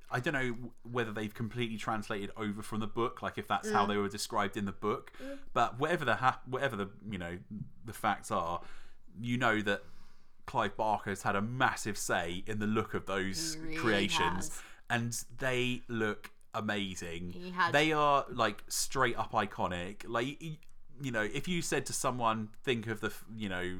[0.09, 0.55] I don't know
[0.91, 3.73] whether they've completely translated over from the book, like if that's Mm.
[3.73, 5.11] how they were described in the book.
[5.53, 7.37] But whatever the ha- whatever the you know
[7.85, 8.61] the facts are,
[9.19, 9.83] you know that
[10.47, 14.61] Clive Barker's had a massive say in the look of those really creations, has.
[14.89, 17.31] and they look amazing.
[17.31, 20.03] He has- They are like straight up iconic.
[20.07, 20.41] Like
[21.01, 23.77] you know, if you said to someone, think of the you know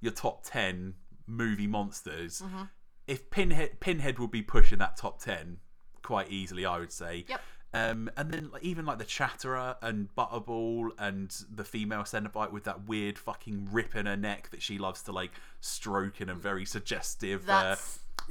[0.00, 0.94] your top ten
[1.26, 2.62] movie monsters Mm-hmm.
[3.06, 5.58] if Pinhead Pinhead would be pushing that top ten
[6.02, 7.24] quite easily, I would say.
[7.28, 7.40] Yep.
[7.72, 12.64] Um, and then like, even like the Chatterer and Butterball and the female Cenobite with
[12.64, 15.30] that weird fucking rip in her neck that she loves to like
[15.60, 17.48] stroke in a very suggestive.
[17.48, 17.76] Uh,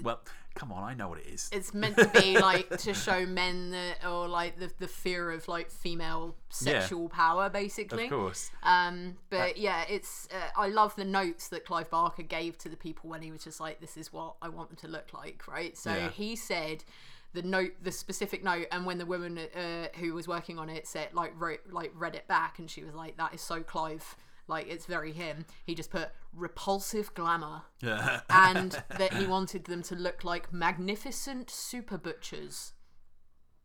[0.03, 0.19] well,
[0.55, 1.49] come on, I know what it is.
[1.53, 5.47] it's meant to be like to show men that or like the, the fear of
[5.47, 8.51] like female sexual power basically Of course.
[8.63, 12.75] um but yeah it's uh, i love the notes that clive barker gave to the
[12.75, 15.43] people when he was just like this is what i want them to look like
[15.47, 16.09] right so Yeah.
[16.09, 16.83] he said
[17.33, 20.87] the note the specific note and when the woman uh, who was working on it
[20.87, 24.15] said like wrote like read it back and she was like that is so clive.
[24.47, 25.45] Like it's very him.
[25.63, 27.61] He just put repulsive glamour.
[28.29, 32.73] And that he wanted them to look like magnificent super butchers.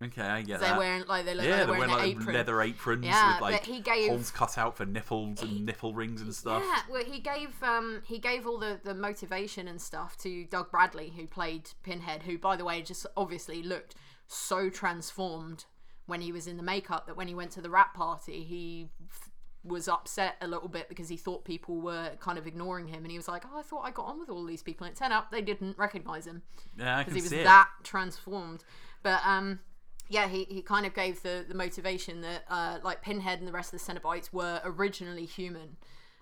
[0.02, 0.78] Okay, I get They're that.
[0.78, 2.34] wearing like they look yeah, like they're they're wearing, wearing like apron.
[2.34, 6.20] leather aprons Yeah, with like he gave- holes cut out for nipples and nipple rings
[6.20, 6.62] and stuff.
[6.66, 10.70] Yeah, well, he gave um he gave all the the motivation and stuff to Doug
[10.70, 13.94] Bradley, who played Pinhead, who by the way just obviously looked
[14.26, 15.64] so transformed
[16.06, 18.88] when he was in the makeup that when he went to the wrap party he
[19.08, 19.30] f-
[19.62, 23.10] was upset a little bit because he thought people were kind of ignoring him and
[23.10, 24.98] he was like oh i thought i got on with all these people and it
[24.98, 26.42] turned out they didn't recognize him
[26.76, 28.64] Yeah, because he was that transformed.
[29.02, 29.60] But um,
[30.08, 33.52] yeah, he, he kind of gave the, the motivation that uh, like Pinhead and the
[33.52, 35.76] rest of the Cenobites were originally human,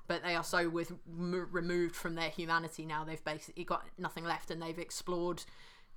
[0.07, 3.05] but they are so with m- removed from their humanity now.
[3.05, 5.45] They've basically got nothing left, and they've explored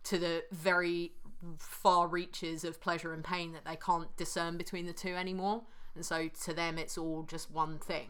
[0.06, 1.14] to the very
[1.60, 5.64] far reaches of pleasure and pain that they can't discern between the two anymore.
[5.96, 8.08] And so to them, it's all just one thing.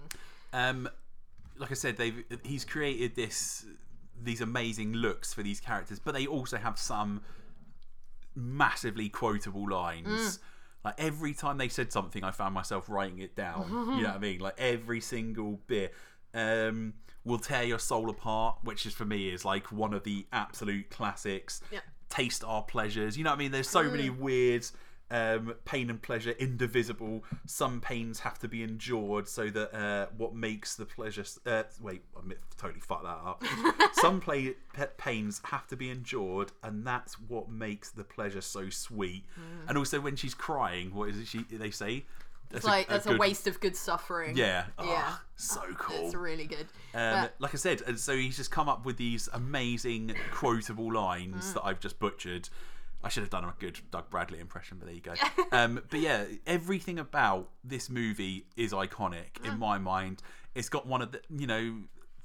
[0.54, 0.90] Um,
[1.58, 3.66] like I said, they've he's created this
[4.22, 7.22] these amazing looks for these characters, but they also have some
[8.36, 10.08] massively quotable lines.
[10.08, 10.40] Mm.
[10.84, 13.70] Like every time they said something, I found myself writing it down.
[13.70, 14.40] you know what I mean?
[14.40, 15.94] Like every single bit.
[16.34, 16.94] Um,
[17.26, 20.90] will tear your soul apart, which is for me is like one of the absolute
[20.90, 21.62] classics.
[21.72, 21.80] Yeah.
[22.08, 23.18] Taste our pleasures.
[23.18, 23.52] You know what I mean?
[23.52, 24.66] There's so many weird
[25.12, 27.24] um, pain and pleasure indivisible.
[27.46, 31.24] Some pains have to be endured so that uh, what makes the pleasure.
[31.46, 32.22] Uh, wait, I
[32.58, 33.44] totally fucked that up.
[33.94, 34.56] Some play,
[34.98, 39.26] pains have to be endured, and that's what makes the pleasure so sweet.
[39.68, 41.28] And also, when she's crying, what is it?
[41.28, 42.06] She they say.
[42.52, 44.38] That's It's like that's a, good- waste of good suffering.
[44.38, 44.66] Yeah.
[44.80, 44.86] Yeah.
[45.10, 46.06] Oh, so cool.
[46.06, 46.68] It's really good.
[46.94, 51.46] Um, like I said, and so he's just come up with these amazing quotable lines
[51.52, 51.54] Mm.
[51.56, 52.48] that I've just butchered.
[53.06, 55.14] I should have done a good Doug Bradley impression, but there you go.
[55.52, 59.54] um, but yeah, everything about this movie is iconic Mm.
[59.54, 60.24] in my mind.
[60.56, 61.84] It's got one of the, you know,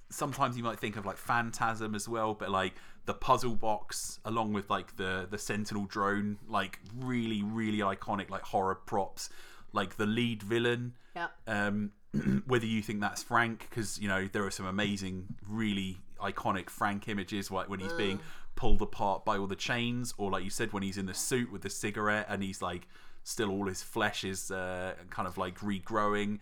[0.08, 2.72] sometimes you might think of like Phantasm as well, but like
[3.04, 8.42] the puzzle box along with like the the Sentinel drone, like really, really iconic, like
[8.42, 9.28] horror props.
[9.72, 11.28] Like the lead villain, yeah.
[11.46, 11.92] um,
[12.46, 17.06] whether you think that's Frank, because you know there are some amazing, really iconic Frank
[17.08, 18.18] images, like when he's being
[18.60, 21.50] pulled apart by all the chains, or like you said, when he's in the suit
[21.50, 22.86] with the cigarette and he's like
[23.24, 26.40] still all his flesh is uh, kind of like regrowing.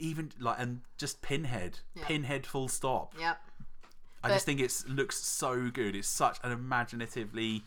[0.00, 3.14] Even like and just Pinhead, Pinhead, full stop.
[3.20, 3.38] Yep.
[4.24, 5.94] I just think it looks so good.
[5.94, 7.62] It's such an imaginatively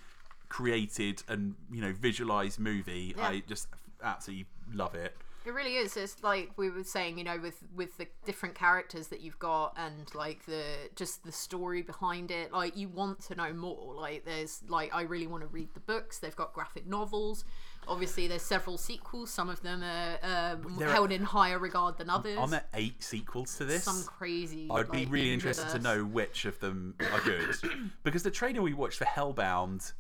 [0.50, 3.16] created and you know visualized movie.
[3.18, 3.26] Yeah.
[3.26, 3.70] I just
[4.04, 5.16] absolutely love it.
[5.46, 5.96] It really is.
[5.96, 9.74] It's like we were saying, you know, with with the different characters that you've got
[9.78, 10.64] and like the
[10.96, 12.52] just the story behind it.
[12.52, 13.94] Like you want to know more.
[13.94, 16.20] Like there's like I really want to read the books.
[16.20, 17.46] They've got graphic novels.
[17.88, 19.30] Obviously, there's several sequels.
[19.30, 22.38] Some of them are um, There are- held in higher regard than others.
[22.38, 23.86] Are there eight sequels to this?
[23.86, 24.68] Some crazy.
[24.70, 27.56] I'd be really interested to know which of them are good.
[28.04, 29.94] because the trailer we watched for Hellbound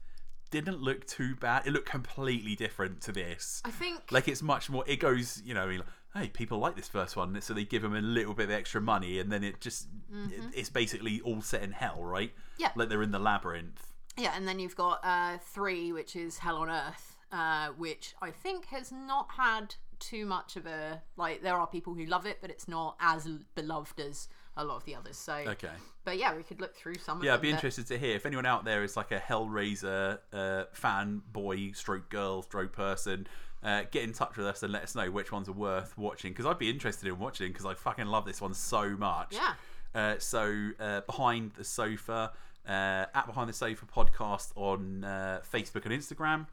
[0.51, 1.65] didn't look too bad.
[1.67, 3.61] It looked completely different to this.
[3.65, 4.83] I think Like it's much more.
[4.87, 5.81] It goes, you know,
[6.13, 8.81] hey, people like this first one, so they give them a little bit of extra
[8.81, 9.87] money, and then it just
[10.31, 12.33] it- it's basically all set in hell, right?
[12.57, 12.71] Yeah.
[12.75, 13.93] like they're in the labyrinth.
[14.17, 18.31] Yeah, and then you've got uh, three, which is Hell on Earth, uh, which I
[18.31, 21.43] think has not had too much of a like.
[21.43, 24.85] There are people who love it, but it's not as beloved as a lot of
[24.85, 25.15] the others.
[25.17, 25.71] So, Okay.
[26.03, 27.17] but yeah, we could look through some.
[27.17, 29.19] Of the Yeah, I'd be interested to hear if anyone out there is like a
[29.19, 33.27] Hellraiser uh, fan, boy, stroke girl, stroke person.
[33.63, 36.31] Uh, get in touch with us and let us know which ones are worth watching
[36.31, 39.33] because I'd be interested in watching because I fucking love this one so much.
[39.33, 39.53] Yeah.
[39.95, 42.31] Uh, so uh, behind the sofa,
[42.67, 46.45] uh, at behind the sofa podcast on uh, Facebook and Instagram,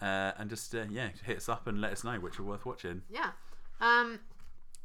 [0.00, 2.64] uh, and just uh, yeah, hit us up and let us know which are worth
[2.64, 3.02] watching.
[3.10, 3.30] Yeah.
[3.80, 4.20] Um,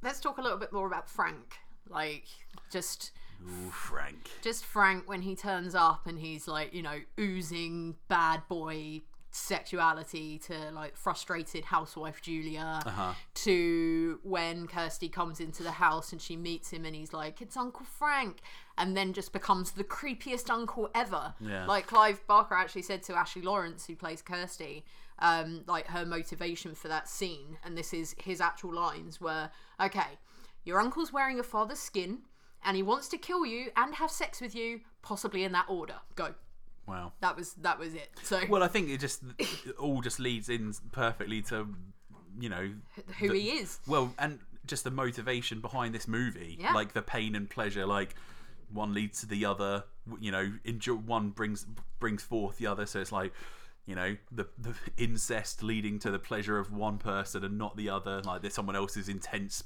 [0.03, 1.59] let's talk a little bit more about Frank.
[1.89, 2.25] Like,
[2.71, 3.11] just
[3.43, 4.29] Ooh, Frank.
[4.41, 9.01] just Frank when he turns up and he's like, you know, oozing bad boy
[9.33, 13.13] sexuality to like frustrated housewife Julia Uh-huh.
[13.35, 17.55] to when Kirsty comes into the house and she meets him and he's like, it's
[17.57, 18.41] Uncle Frank.
[18.77, 21.33] And then just becomes the creepiest uncle ever.
[21.39, 21.65] Yeah.
[21.65, 24.85] Like Clive Barker actually said to Ashley Lawrence, who plays Kirsty,
[25.19, 30.17] um, like her motivation for that scene, and this is his actual lines were, "Okay,
[30.63, 32.19] your uncle's wearing your father's skin,
[32.63, 35.95] and he wants to kill you and have sex with you, possibly in that order.
[36.15, 36.33] Go."
[36.87, 37.13] Wow.
[37.21, 38.09] That was that was it.
[38.23, 41.73] So Well, I think it just it all just leads in perfectly to,
[42.39, 42.73] you know,
[43.19, 43.79] who the- he is.
[43.87, 46.73] Well, and just the motivation behind this movie, Yeah.
[46.73, 48.15] like the pain and pleasure, like
[48.69, 49.85] one leads to the other.
[50.19, 51.65] You know, enjoy, one brings
[51.99, 52.85] brings forth the other.
[52.87, 53.31] So it's like,
[53.85, 57.89] you know, the the incest leading to the pleasure of one person and not the
[57.89, 58.21] other.
[58.21, 59.63] Like there's someone else's intense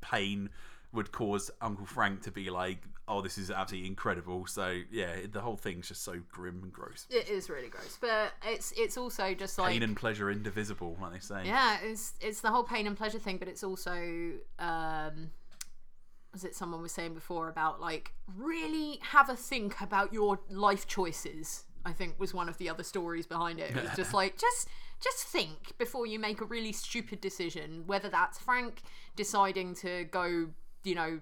[0.00, 0.50] pain
[0.92, 5.40] would cause Uncle Frank to be like, "Oh, this is absolutely incredible." So yeah, the
[5.40, 7.06] whole thing's just so grim and gross.
[7.10, 11.12] It is really gross, but it's it's also just like Pain and pleasure indivisible, like
[11.12, 11.42] they say.
[11.44, 13.92] yeah, it's it's the whole pain and pleasure thing, but it's also
[14.58, 15.30] um,
[16.32, 20.86] was it someone was saying before about like really have a think about your life
[20.86, 21.64] choices.
[21.84, 23.70] I think was one of the other stories behind it.
[23.76, 24.68] It was just like just
[25.00, 28.82] just think before you make a really stupid decision, whether that's Frank
[29.16, 30.48] deciding to go,
[30.84, 31.20] you know,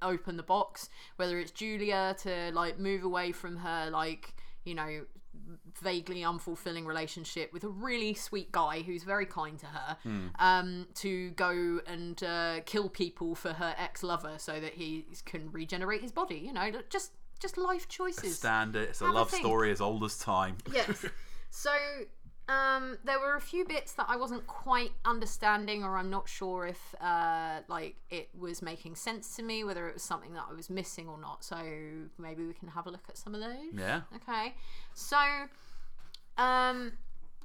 [0.00, 5.04] open the box, whether it's Julia to like move away from her like, you know,
[5.82, 9.96] vaguely unfulfilling relationship with a really sweet guy who's very kind to her
[10.38, 16.02] um, to go and uh, kill people for her ex-lover so that he can regenerate
[16.02, 18.90] his body you know just just life choices Standard.
[18.90, 19.42] It's a Have a love think.
[19.44, 20.56] story as old as time.
[20.72, 21.04] yes.
[21.54, 21.70] So
[22.48, 26.66] um, there were a few bits that I wasn't quite understanding, or I'm not sure
[26.66, 30.54] if uh, like it was making sense to me, whether it was something that I
[30.54, 31.44] was missing or not.
[31.44, 31.56] So
[32.18, 33.72] maybe we can have a look at some of those.
[33.74, 34.02] Yeah.
[34.16, 34.54] Okay.
[34.94, 35.18] So
[36.36, 36.92] um,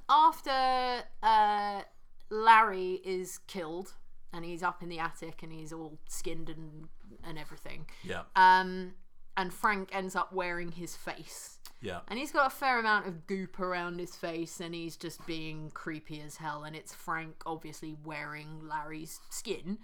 [0.08, 1.82] after uh,
[2.30, 3.94] Larry is killed
[4.32, 6.88] and he's up in the attic and he's all skinned and
[7.24, 7.86] and everything.
[8.02, 8.22] Yeah.
[8.36, 8.94] Um,
[9.36, 11.57] and Frank ends up wearing his face.
[11.80, 12.00] Yeah.
[12.08, 15.70] And he's got a fair amount of goop around his face, and he's just being
[15.72, 16.64] creepy as hell.
[16.64, 19.78] And it's Frank obviously wearing Larry's skin.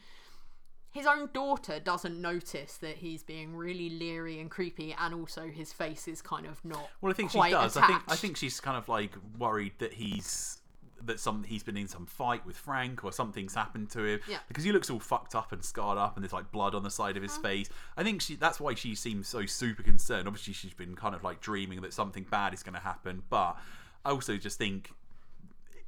[0.91, 5.73] His own daughter doesn't notice that he's being really leery and creepy, and also his
[5.73, 6.89] face is kind of not.
[7.01, 7.77] Well, I think she does.
[7.77, 10.59] I think I think she's kind of like worried that he's
[11.07, 14.21] that some he's been in some fight with Frank or something's happened to him.
[14.29, 14.39] Yeah.
[14.49, 16.91] Because he looks all fucked up and scarred up, and there's like blood on the
[16.91, 17.43] side of his Mm-hmm.
[17.43, 17.69] face.
[17.97, 20.27] I think she that's why she seems so super concerned.
[20.29, 23.57] Obviously, she's been kind of like dreaming that something bad is going to happen, but
[24.05, 24.91] I also just think.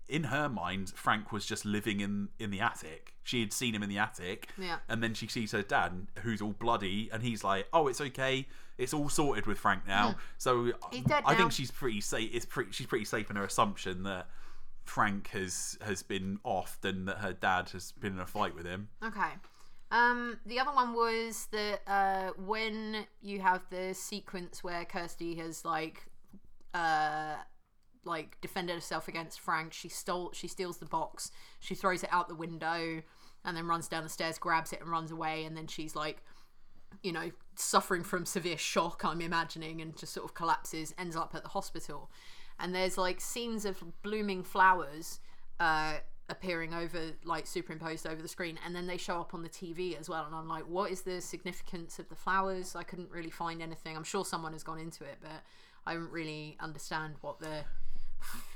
[0.09, 3.15] In her mind, Frank was just living in in the attic.
[3.25, 4.77] She had seen him in the attic, Yeah.
[4.89, 8.47] and then she sees her dad, who's all bloody, and he's like, "Oh, it's okay.
[8.79, 10.71] It's all sorted with Frank now." So.
[10.93, 11.39] He's dead I now.
[11.39, 12.31] think she's pretty safe.
[12.33, 12.71] It's pretty.
[12.71, 14.29] She's pretty safe in her assumption that
[14.87, 18.67] Frank has has been off, and that her dad has been in a fight with
[18.67, 18.89] him.
[19.05, 19.33] Okay.
[19.91, 25.65] Um, the other one was that uh, when you have the sequence where Kirsty has
[25.65, 26.07] like
[26.75, 27.37] uh,
[28.05, 32.29] like defended herself against Frank, she stole she steals the box, she throws it out
[32.29, 33.03] the window,
[33.45, 35.45] and then runs down the stairs, grabs it, and runs away.
[35.45, 36.23] And then she's like,
[37.03, 39.05] you know, suffering from severe shock.
[39.05, 42.11] I'm imagining, and just sort of collapses, ends up at the hospital.
[42.59, 45.21] And there's like scenes of blooming flowers
[45.61, 45.95] uh,
[46.29, 49.99] appearing over, like superimposed over the screen, and then they show up on the TV
[49.99, 50.25] as well.
[50.25, 52.75] And I'm like, what is the significance of the flowers?
[52.75, 53.97] I couldn't really find anything.
[53.97, 55.43] I'm sure someone has gone into it, but
[55.87, 57.65] I don't really understand what the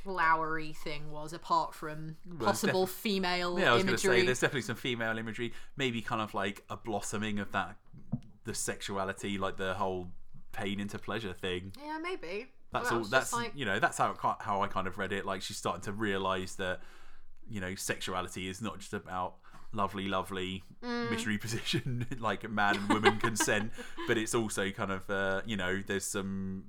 [0.03, 4.63] flowery thing was apart from possible female Yeah, I was going to say there's definitely
[4.63, 7.77] some female imagery, maybe kind of like a blossoming of that
[8.45, 10.09] the sexuality, like the whole
[10.53, 11.73] pain into pleasure thing.
[11.85, 12.49] yeah, maybe.
[12.73, 13.05] That's I all.
[13.05, 15.25] That's like, you know that's how it, how I kind of read it.
[15.27, 16.81] Like she's starting to realize that
[17.49, 19.35] you know sexuality is not just about
[19.73, 21.11] lovely, lovely Mm.
[21.11, 23.73] missionary position like man and woman consent,
[24.09, 26.65] but it's also kind of uh, you know there's some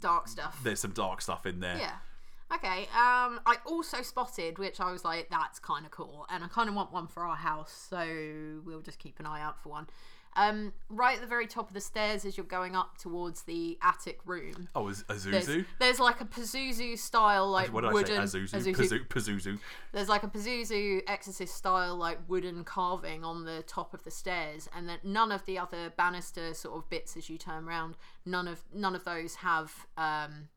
[0.00, 0.60] dark stuff.
[0.62, 1.78] there's some dark stuff in there.
[1.78, 1.92] Yeah.
[2.54, 2.82] Okay.
[2.92, 6.68] Um, I also spotted, which I was like, that's kind of cool, and I kind
[6.68, 9.86] of want one for our house, so we'll just keep an eye out for one.
[10.36, 13.78] Um, right at the very top of the stairs, as you're going up towards the
[13.82, 15.64] attic room, Oh, is there's, Azuzu?
[15.78, 18.38] there's like a Pazuzu style, like What did wooden I say?
[18.40, 18.50] Azuzu.
[18.50, 18.74] Pazuzu.
[18.74, 19.58] Pazu- Pazuzu.
[19.92, 24.68] There's like a Pazuzu Exorcist style, like wooden carving on the top of the stairs,
[24.74, 27.96] and that none of the other banister sort of bits as you turn around,
[28.26, 30.48] none of none of those have um,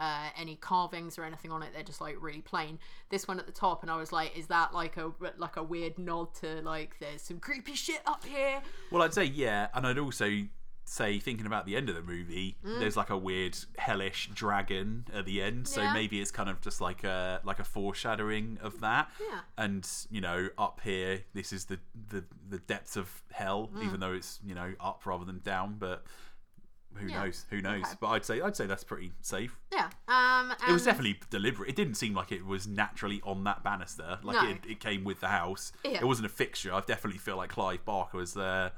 [0.00, 1.68] uh, any carvings or anything on it.
[1.74, 2.78] They're just like really plain.
[3.10, 5.62] This one at the top, and I was like, is that like a like a
[5.62, 8.60] weird nod to like there's some creepy shit up here?
[8.90, 10.30] Well, I'd say yeah, and I'd also
[10.86, 15.24] say thinking about the end of the movie, there's like a weird hellish dragon at
[15.24, 15.92] the end, so Yeah.
[15.92, 19.08] maybe it's kind of just like a like a foreshadowing of that.
[19.20, 19.40] Yeah.
[19.56, 21.78] And you know, up here, this is the
[22.08, 26.02] the the depths of hell, even though it's you know up rather than down, but.
[26.94, 27.24] Who Yeah.
[27.24, 27.46] knows?
[27.50, 27.84] Who knows?
[27.84, 27.94] Okay.
[28.00, 29.58] But I'd say I'd say that's pretty safe.
[29.72, 29.90] Yeah.
[30.08, 31.68] Um, It was definitely deliberate.
[31.70, 34.18] It didn't seem like it was naturally on that banister.
[34.22, 34.48] Like No.
[34.50, 35.72] it, it came with the house.
[35.84, 35.98] Yeah.
[36.00, 36.72] It wasn't a fixture.
[36.74, 38.72] I definitely feel like Clive Barker was there,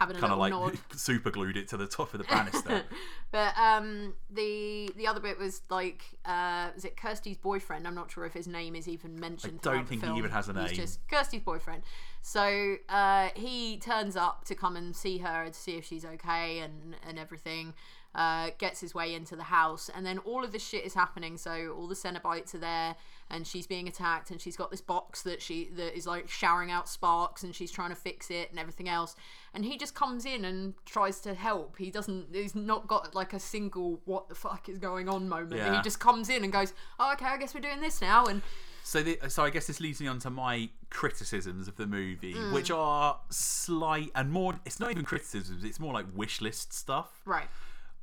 [0.00, 0.78] having a kind of like nod.
[0.96, 2.82] super glued it to the top of the banister.
[3.30, 7.86] But um, the the other bit was like, uh, was it Kirsty's boyfriend?
[7.86, 9.60] I'm not sure if his name is even mentioned.
[9.60, 10.68] don't throughout the think he even has a name.
[10.68, 11.82] He's just Kirsty's boyfriend.
[12.22, 16.60] So uh, he turns up to come and see her to see if she's okay
[16.60, 17.74] and and everything.
[18.12, 21.36] Uh, gets his way into the house, and then all of this shit is happening.
[21.36, 22.96] So all the Cenobites are there,
[23.30, 26.70] and she's being attacked, and she's got this box that she that is like showering
[26.70, 29.14] out sparks, and she's trying to fix it and everything else.
[29.54, 31.76] And he just comes in and tries to help.
[31.78, 32.26] He doesn't.
[32.34, 35.54] He's not got like a single "what the fuck is going on" moment.
[35.56, 35.76] Yeah.
[35.76, 38.42] He just comes in and goes, "Oh, okay, I guess we're doing this now." And
[38.82, 42.34] So, the, so I guess this leads me on to my criticisms of the movie,
[42.34, 42.52] Mm.
[42.52, 44.58] which are slight and more.
[44.64, 47.20] It's not even criticisms; it's more like wish list stuff.
[47.24, 47.48] right,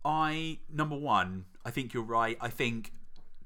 [0.05, 2.37] I number one, I think you're right.
[2.39, 2.93] I think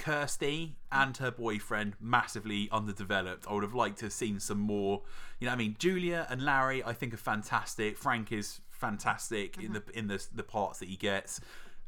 [0.02, 3.46] Kirsty and her boyfriend massively underdeveloped.
[3.48, 5.04] I would have liked to have seen some more.
[5.40, 7.98] You know, I mean, Julia and Larry, I think are fantastic.
[7.98, 11.40] Frank is fantastic in the in the the parts that he gets.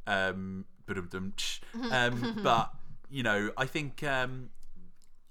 [0.06, 0.66] Um,
[1.90, 2.72] um but
[3.10, 4.52] you know, I think um,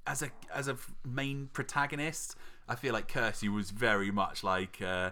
[0.05, 0.77] as a as a
[1.07, 2.35] main protagonist,
[2.69, 4.83] I feel like Kirsty was very much like.
[4.83, 5.11] Uh,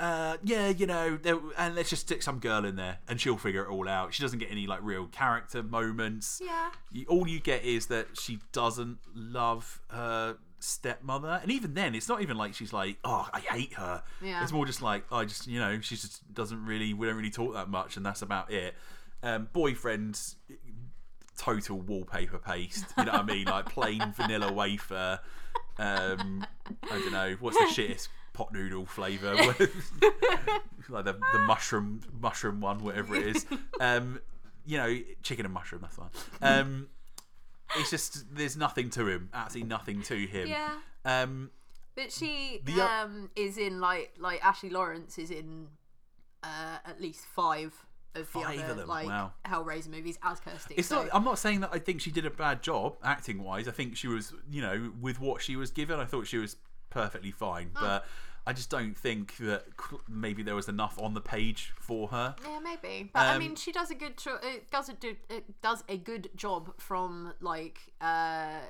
[0.00, 1.18] uh, yeah, you know,
[1.56, 4.12] and let's just stick some girl in there, and she'll figure it all out.
[4.14, 6.40] She doesn't get any like real character moments.
[6.44, 11.94] yeah, You, all you get is that she doesn't love her stepmother, and even then,
[11.94, 14.42] it's not even like she's like, "Oh, I hate her." Yeah.
[14.42, 17.30] It's more just like, "I just, you know, she just doesn't really, we don't really
[17.30, 18.74] talk that much, and that's about it."
[19.22, 20.20] Um, boyfriend,
[21.38, 22.86] total wallpaper paste.
[22.98, 23.46] You know what I mean?
[23.46, 25.20] Like plain vanilla wafer.
[25.78, 26.44] Um,
[26.82, 29.34] I don't know what's the shittest pot noodle flavour.
[30.88, 33.46] like the, the mushroom mushroom one, whatever it is.
[33.80, 34.20] Um,
[34.64, 35.82] you know, chicken and mushroom.
[35.82, 36.10] That's one.
[36.40, 36.88] Um,
[37.76, 39.28] it's just there's nothing to him.
[39.34, 40.48] Absolutely nothing to him.
[40.48, 40.74] yeah.
[41.04, 41.50] Um,
[41.96, 45.68] But she The um is in like like Ashley Laurence is in
[46.44, 47.74] uh at least five
[48.14, 49.32] of the Five other of them, like wow.
[49.46, 50.74] Hellraiser movies as Kirsty.
[50.76, 51.10] It's so, not.
[51.14, 53.68] I'm not saying that I think she did a bad job acting wise.
[53.68, 56.56] I think she was, you know, with what she was given, I thought she was
[56.92, 57.70] perfectly fine.
[57.74, 57.84] Hmm.
[57.84, 58.06] But
[58.46, 59.64] I just don't think that
[60.08, 62.34] maybe there was enough on the page for her.
[62.44, 63.10] yeah, maybe.
[63.12, 65.84] But I Um, mean, she does a good jo- it does a do it does
[65.88, 68.60] a good job from like uh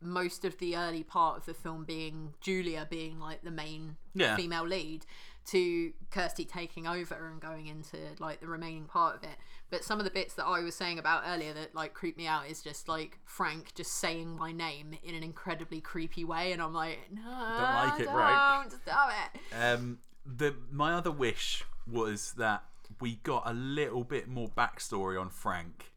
[0.00, 4.36] most of the early part of the film being Julia being like the main Yeah.
[4.36, 5.04] female lead
[5.48, 9.36] to Kirsty taking over and going into like the remaining part of it.
[9.70, 12.26] But some of the bits that I was saying about earlier that like creep me
[12.26, 16.60] out is just like Frank just saying my name in an incredibly creepy way, and
[16.60, 18.60] I'm like, no, don't like it, right?
[18.62, 19.56] Don't stop it.
[19.56, 22.64] Um, the my other wish was that
[23.00, 25.92] we got a little bit more backstory on Frank.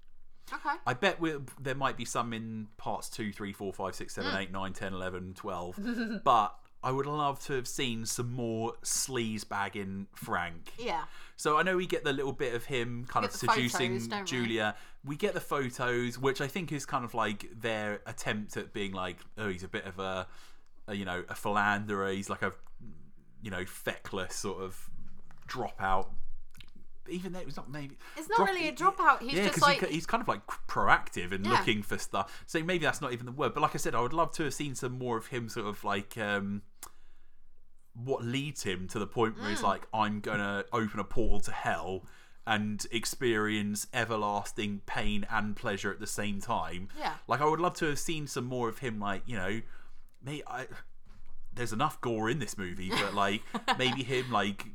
[0.54, 0.76] Okay.
[0.86, 1.18] I bet
[1.62, 4.94] there might be some in parts 2, 3, 4, 5, 6, 7, 8, 9, 10,
[4.94, 6.22] 11, 12.
[6.26, 10.72] but I would love to have seen some more sleaze bagging Frank.
[10.80, 11.04] Yeah.
[11.36, 14.10] So I know we get the little bit of him kind of the photos, seducing
[14.20, 14.24] we?
[14.26, 14.76] Julia.
[15.06, 18.94] We get the photos, which I think is kind of like their attempt at being
[18.94, 20.28] like, oh, he's a bit of a,
[20.88, 22.12] a you know, a philanderer.
[22.12, 22.54] He's like a,
[23.44, 24.90] you know, feckless sort of
[25.48, 26.08] dropout.
[27.10, 29.86] Even though it was not maybe It's not really a dropout, he's yeah, just like-
[29.88, 31.54] he, he's kind of like proactive and Yeah.
[31.54, 32.44] looking for stuff.
[32.46, 33.54] So maybe that's not even the word.
[33.54, 35.66] But like I said, I would love to have seen some more of him, sort
[35.68, 36.62] of like um,
[37.94, 39.50] what leads him to the point where Mm.
[39.52, 42.06] he's like, I'm gonna open a portal to hell
[42.48, 46.88] and experience everlasting pain and pleasure at the same time.
[46.98, 47.16] Yeah.
[47.28, 49.62] Like I would love to have seen some more of him, like you know,
[50.24, 50.42] me.
[50.48, 50.68] I
[51.54, 53.42] there's enough gore in this movie, but like
[53.78, 54.66] maybe him like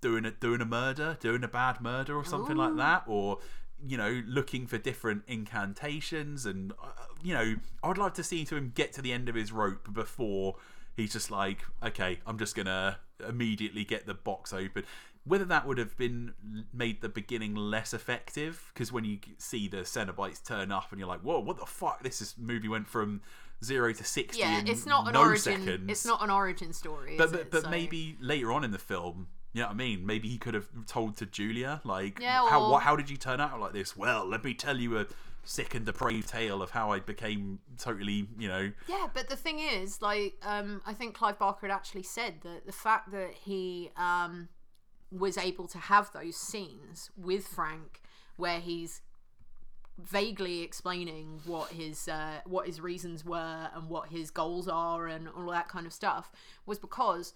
[0.00, 3.38] doing a doing a murder, doing a bad murder or something like that, or
[3.86, 6.86] you know, looking for different incantations, and uh,
[7.22, 9.52] you know, I would like to see to him get to the end of his
[9.52, 10.56] rope before
[10.98, 14.84] he's just like, okay, I'm just gonna immediately get the box open.
[15.24, 16.32] Whether that would have been
[16.72, 21.08] made the beginning less effective, because when you see the Cenobites turn up and you're
[21.08, 22.02] like, whoa, what the fuck?
[22.02, 23.20] This is, movie went from
[23.62, 25.38] zero to sixty Yeah, it's not an no origin.
[25.60, 25.84] seconds.
[25.90, 27.16] It's not an origin story.
[27.18, 30.06] But but, but So- maybe later on in the film, you know what I mean?
[30.06, 33.40] Maybe he could have told to Julia, like, Yeah, how what, how did you turn
[33.40, 33.96] out like this?
[33.96, 35.06] Well, let me tell you a
[35.48, 39.60] sick and depraved tale of how I became totally, you know, Yeah, but the thing
[39.60, 43.90] is, like, um, I think Clive Barker had actually said that the fact that he
[43.96, 44.50] um,
[45.10, 48.02] was able to have those scenes with Frank,
[48.36, 49.00] where he's
[49.98, 55.28] vaguely explaining what his uh, what his reasons were and what his goals are and
[55.30, 56.30] all that kind of stuff,
[56.66, 57.32] was because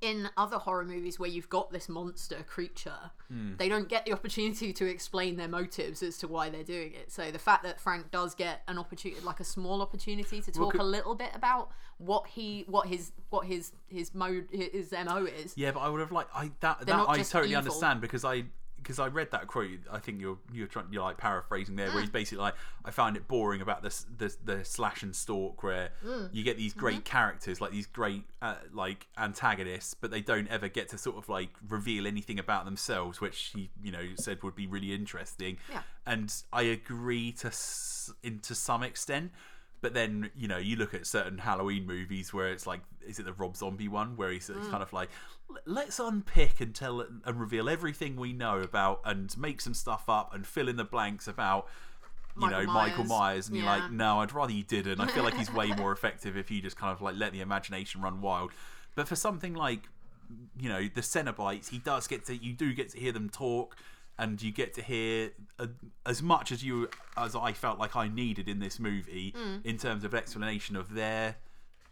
[0.00, 3.56] in other horror movies where you've got this monster creature, Hmm.
[3.56, 7.10] they don't get the opportunity to explain their motives as to why they're doing it.
[7.10, 10.74] So the fact that Frank does get an opportunity, like a small opportunity, to talk
[10.74, 15.54] a little bit about what he, what his, what his his mode, his mo is.
[15.56, 17.58] Yeah, but I would have liked I that that I totally evil.
[17.58, 18.44] understand because I
[18.86, 19.80] because I read that quote.
[19.90, 22.12] I think you're you're trying you're like paraphrasing there, where he's mm.
[22.12, 26.28] basically like I found it boring about this the the slash and stalk where mm.
[26.32, 27.02] you get these great mm-hmm.
[27.02, 31.28] characters like these great uh, like antagonists, but they don't ever get to sort of
[31.28, 35.58] like reveal anything about themselves, which he you know said would be really interesting.
[35.68, 35.82] Yeah.
[36.06, 39.32] And I agree to s- in to some extent.
[39.86, 43.24] But then you know you look at certain Halloween movies where it's like is it
[43.24, 44.16] the Rob Zombie one?
[44.16, 44.70] Where he's it's mm.
[44.72, 45.10] kind of like
[45.64, 50.34] let's unpick and tell and reveal everything we know about and make some stuff up
[50.34, 51.68] and fill in the blanks about
[52.34, 53.08] you Michael know Michael Myers.
[53.08, 53.48] Myers.
[53.48, 55.00] And you're like no I'd rather you didn't.
[55.00, 57.40] I feel like he's way more effective if you just kind of like let the
[57.40, 58.50] imagination run wild.
[58.96, 59.82] But for something like
[60.58, 63.76] you know the Cenobites he does get to you do get to hear them talk
[64.18, 65.66] and you get to hear uh,
[66.06, 69.56] as much as you as I felt like I needed in this movie Hmm.
[69.64, 71.36] in terms of explanation of their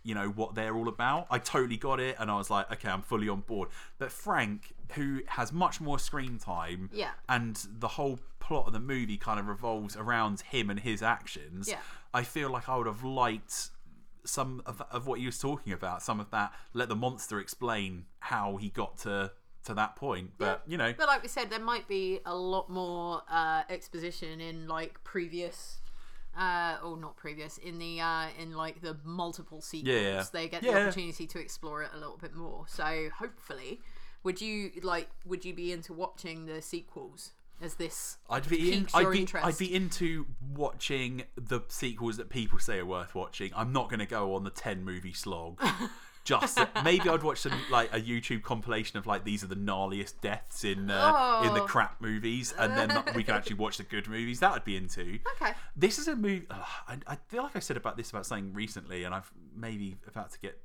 [0.02, 1.26] you know what they're all about.
[1.30, 3.70] I totally got it, and I was like, okay, I'm fully on board.
[3.98, 7.12] But Frank, who has much more screen time, Yeah.
[7.26, 11.68] and the whole plot of the movie kind of revolves around him and his actions.
[11.68, 11.78] Yeah.
[12.12, 13.70] I feel like I would have liked
[14.26, 16.02] some of, of what he was talking about.
[16.02, 16.52] Some of that.
[16.74, 19.32] Let the monster explain how he got to
[19.64, 20.32] to that point.
[20.38, 24.40] But you know, But like we said, there might be a lot more uh, exposition
[24.40, 25.80] in like previous,
[26.38, 29.94] uh, or not previous, in the uh, in like the multiple sequels.
[29.94, 30.24] Yeah.
[30.32, 32.64] They get the opportunity to explore it a little bit more.
[32.68, 33.80] So hopefully,
[34.22, 35.08] would you like?
[35.26, 38.18] Would you be into watching the sequels as this?
[38.28, 39.46] I'd be in, I'd be interest?
[39.46, 43.50] I'd be into watching the sequels that people say are worth watching.
[43.56, 45.60] I'm not going to go on the ten movie slog.
[46.24, 50.14] Just maybe I'd watch some like a YouTube compilation of like these are the gnarliest
[50.22, 51.66] deaths in uh, in the Oh.
[51.66, 54.40] crap movies, and then we can actually watch the good movies.
[54.40, 55.18] That I'd be into.
[55.36, 55.52] Okay.
[55.76, 56.46] This is a movie.
[56.50, 60.32] I, I feel like I said about this about something recently, and I've maybe about
[60.32, 60.58] to get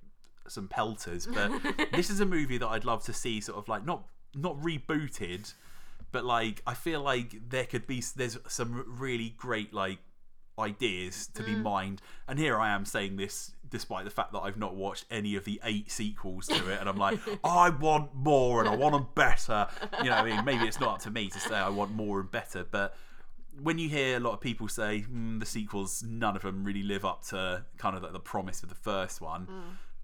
[0.47, 1.27] some pelters.
[1.27, 1.51] But
[1.91, 4.03] this is a movie that I'd love to see, sort of like not
[4.35, 5.53] not rebooted,
[6.11, 9.99] but like I feel like there could be there's some really great like
[10.57, 12.01] ideas to be mined.
[12.27, 15.45] And here I am saying this despite the fact that I've not watched any of
[15.45, 19.07] the eight sequels to it, and I'm like, I want more and I want them
[19.15, 19.67] better.
[20.03, 22.19] You know, I mean, maybe it's not up to me to say I want more
[22.19, 22.95] and better, but
[23.61, 26.83] when you hear a lot of people say mm, the sequels, none of them really
[26.83, 29.47] live up to kind of like the promise of the first one,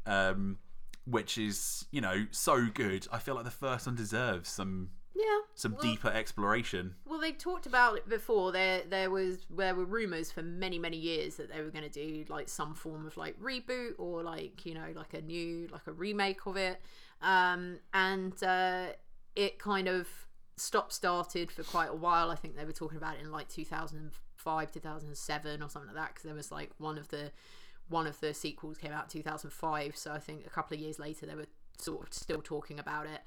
[0.05, 0.57] um,
[1.05, 3.07] which is you know so good.
[3.11, 5.39] I feel like the first one deserves some Yeah.
[5.53, 6.95] some Well- deeper exploration.
[7.05, 8.51] Well, they talked about it before.
[8.51, 11.89] There, there was there were rumors for many, many years that they were going to
[11.89, 15.87] do like some form of like reboot or like you know like a new like
[15.87, 16.81] a remake of it,
[17.21, 18.87] um, and uh,
[19.37, 20.09] it kind of
[20.57, 22.29] stop started for quite a while.
[22.29, 26.09] I think they were talking about it in like 2005, 2007 or something like that
[26.09, 27.31] because there was like one of the
[27.87, 29.95] one of the sequels came out in 2005.
[29.95, 31.47] So I think a couple of years later they were
[31.77, 33.21] sort of still talking about it.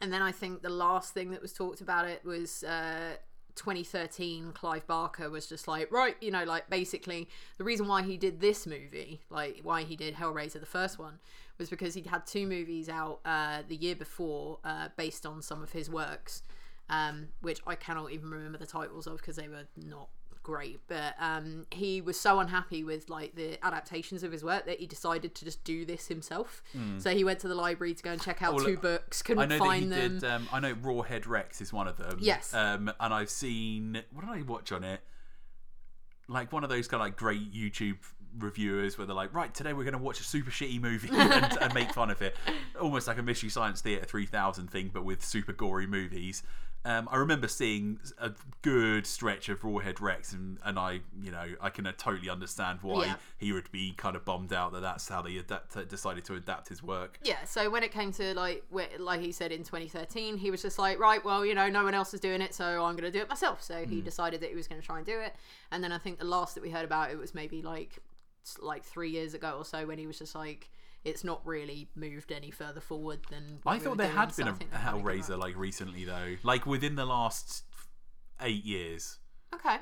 [0.00, 3.16] And then I think the last thing that was talked about it was uh,
[3.58, 4.52] 2013.
[4.52, 7.28] Clive Barker was just like, right, you know, like basically
[7.58, 11.18] the reason why he did this movie, like why he did Hellraiser, the first one,
[11.58, 15.62] was because he'd had two movies out uh, the year before uh, based on some
[15.62, 16.42] of his works,
[16.88, 20.08] um, which I cannot even remember the titles of because they were not
[20.48, 24.78] great but um he was so unhappy with like the adaptations of his work that
[24.80, 26.62] he decided to just do this himself
[26.98, 29.42] so he went to the library to go and check out Well, two books couldn't
[29.42, 30.24] I know that he them did.
[30.24, 32.18] Um, I know Rawhead Rex is one of them.
[32.20, 32.54] Yes.
[32.54, 35.00] Um, and I've seen what did I watch on it?
[36.28, 37.98] Like one of those kind of like great YouTube
[38.38, 41.58] reviewers where they're like, right, today we're going to watch a super shitty movie and,
[41.60, 42.36] and make fun of it,
[42.80, 46.42] almost like a Mystery Science Theater 3000 thing, but with super gory movies.
[46.84, 48.30] Um, I remember seeing a
[48.62, 52.78] good stretch of Rawhead Rex, and, and I, you know, I can uh, totally understand
[52.82, 53.14] why Yeah.
[53.36, 56.68] he would be kind of bummed out that that's how they adapt, decided to adapt
[56.68, 57.18] his work.
[57.24, 58.62] yeah so when it came to like
[59.00, 61.94] like he said in 2013 he was just like right well you know no one
[61.94, 64.50] else is doing it so i'm going to do it myself so he decided that
[64.50, 65.34] he was going to try and do it
[65.72, 67.98] and then i think the last that we heard about it was maybe like
[68.60, 70.70] like three years ago or so when he was just like
[71.04, 74.44] it's not really moved any further forward than I we thought there doing, had so
[74.44, 77.64] been a think they're gonna give Hellraiser like recently though, like within the last
[78.40, 79.18] eight years.
[79.54, 79.78] okay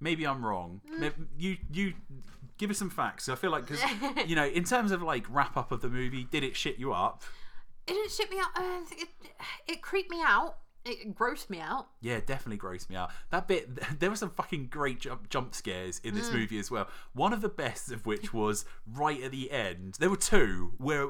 [0.00, 0.80] Maybe I'm wrong.
[0.98, 1.12] Mm.
[1.38, 1.92] You you
[2.58, 3.28] give us some facts.
[3.28, 3.82] I feel like because
[4.26, 6.92] you know, in terms of like wrap up of the movie, did it shit you
[6.92, 7.22] up?
[7.86, 9.08] it didn't shit me out uh, it,
[9.66, 13.10] it creeped me out it grossed me out Yeah, definitely grossed me out.
[13.30, 13.68] That bit,
[14.00, 16.16] there were some fucking great jump, jump scares in Mm.
[16.18, 16.88] this movie as well.
[17.12, 19.96] One of the best of which was right at the end.
[20.00, 21.08] There were two where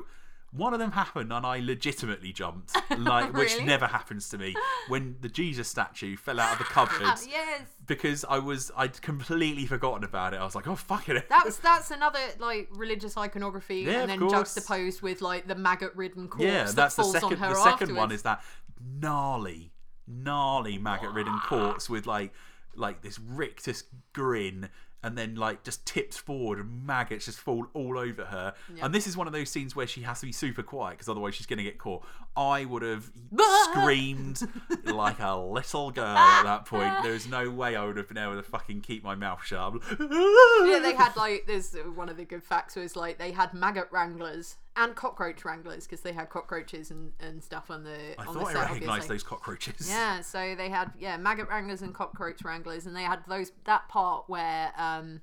[0.54, 4.54] One of them happened, and I legitimately jumped, like which never happens to me.
[4.88, 7.62] When the Jesus statue fell out of the cupboard, yes.
[7.86, 10.40] because I was I'd completely forgotten about it.
[10.40, 11.26] I was like, oh fuck it.
[11.30, 16.44] That's that's another like religious iconography, Yeah, and then juxtaposed with like the maggot-ridden corpse
[16.44, 17.32] yeah, that that's the falls second.
[17.32, 18.42] on her The second one is that
[18.80, 19.72] gnarly,
[20.06, 22.32] gnarly maggot-ridden corpse with like
[22.74, 24.68] like this rictus grin.
[25.04, 28.54] And then, like, just tips forward, and maggots just fall all over her.
[28.80, 31.08] And this is one of those scenes where she has to be super quiet because
[31.08, 32.04] otherwise she's going to get caught.
[32.36, 33.10] I would have
[33.72, 34.42] screamed
[34.84, 37.02] like a little girl at that point.
[37.02, 39.72] There's no way I would have been able to fucking keep my mouth shut.
[39.98, 43.52] yeah, they had like there's uh, one of the good facts was like they had
[43.54, 48.26] maggot wranglers and cockroach wranglers because they had cockroaches and, and stuff on the I
[48.26, 48.70] on the thought I set.
[48.70, 49.88] recognised those cockroaches.
[49.88, 53.88] Yeah, so they had yeah maggot wranglers and cockroach wranglers, and they had those that
[53.88, 55.20] part where um,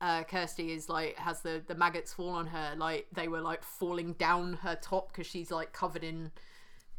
[0.00, 3.62] uh, Kirsty is like has the the maggots fall on her, like they were like
[3.62, 6.32] falling down her top because she's like covered in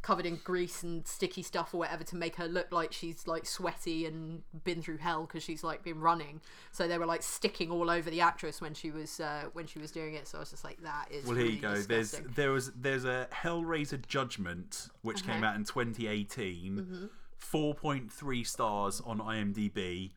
[0.04, 3.46] covered in grease and sticky stuff or whatever to make her look like she's like
[3.46, 6.42] sweaty and been through hell because she's like been running.
[6.72, 9.78] So they were like sticking all over the actress when she was uh, when she
[9.78, 10.28] was doing it.
[10.28, 11.24] So I was just like, that is.
[11.24, 11.74] Well, here really you go.
[11.74, 12.24] Disgusting.
[12.24, 17.10] There's there was there's a Hellraiser Judgment which came out in 2018.
[17.40, 20.12] 4.3 stars on IMDb,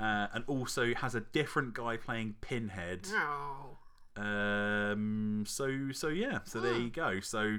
[0.00, 3.08] uh, and also has a different guy playing Pinhead.
[3.12, 3.76] Oh.
[4.16, 7.20] Um, so so yeah, so there you go.
[7.20, 7.58] So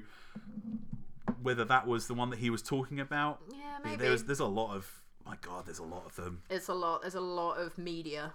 [1.44, 3.98] whether that was the one that he was talking about, Yeah, maybe.
[3.98, 4.90] there's there's a lot of
[5.26, 6.42] my god, there's a lot of them.
[6.50, 8.34] it's a lot there's a lot of media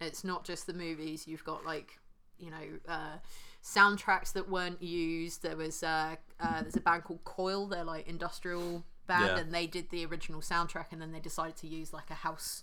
[0.00, 1.98] it's not just the movies you've got like
[2.38, 3.16] you know uh
[3.62, 8.08] soundtracks that weren't used there was uh, uh there's a band called coil they're like
[8.08, 9.38] industrial band Yeah.
[9.40, 12.62] and they did the original soundtrack and then they decided to use like a house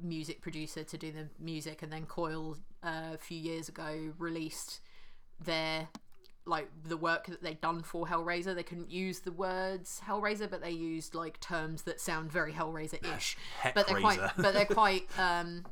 [0.00, 4.80] music producer to do the music and then coil uh, a few years ago released
[5.44, 5.88] their
[6.48, 8.54] like the work that they'd done for Hellraiser.
[8.54, 13.36] They couldn't use the words Hellraiser, but they used like terms that sound very Hellraiser-ish.
[13.74, 15.64] but they're quite, but they're quite, um,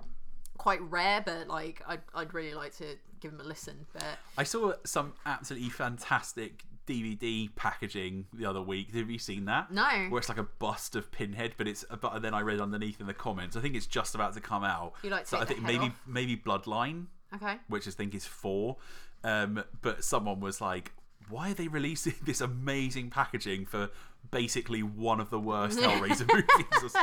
[0.58, 1.22] quite rare.
[1.24, 3.86] But like, I'd, I'd really like to give them a listen.
[3.92, 8.94] But I saw some absolutely fantastic DVD packaging the other week.
[8.94, 9.70] Have you seen that?
[9.70, 13.00] no, Where it's like a bust of Pinhead, but it's but then I read underneath
[13.00, 13.56] in the comments.
[13.56, 14.94] I think it's just about to come out.
[15.02, 16.00] You like to so I think maybe off?
[16.06, 18.76] maybe Bloodline, okay, which I think is four.
[19.24, 20.92] Um, but someone was like,
[21.28, 23.90] "Why are they releasing this amazing packaging for
[24.30, 26.94] basically one of the worst Hellraiser movies?"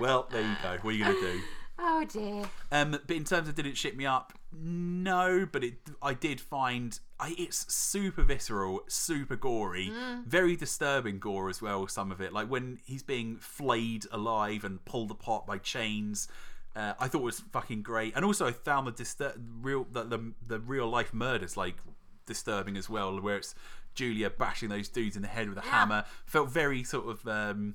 [0.00, 0.78] Well, there you go.
[0.82, 1.40] What are you gonna do?
[1.78, 4.32] oh dear, Um, but in terms of did it shit me up?
[4.52, 9.90] No, but it I did find I, it's super visceral, super gory,
[10.26, 11.86] very disturbing gore as well.
[11.88, 16.28] Some of it, like when he's being flayed alive and pulled apart by chains.
[16.74, 20.04] Uh, I thought it was fucking great, and also I found the distur- real the,
[20.04, 21.76] the the real life murders like
[22.26, 23.54] disturbing as well, where it's
[23.94, 26.04] Julia bashing those dudes in the head with a hammer.
[26.24, 27.74] Felt very sort of um,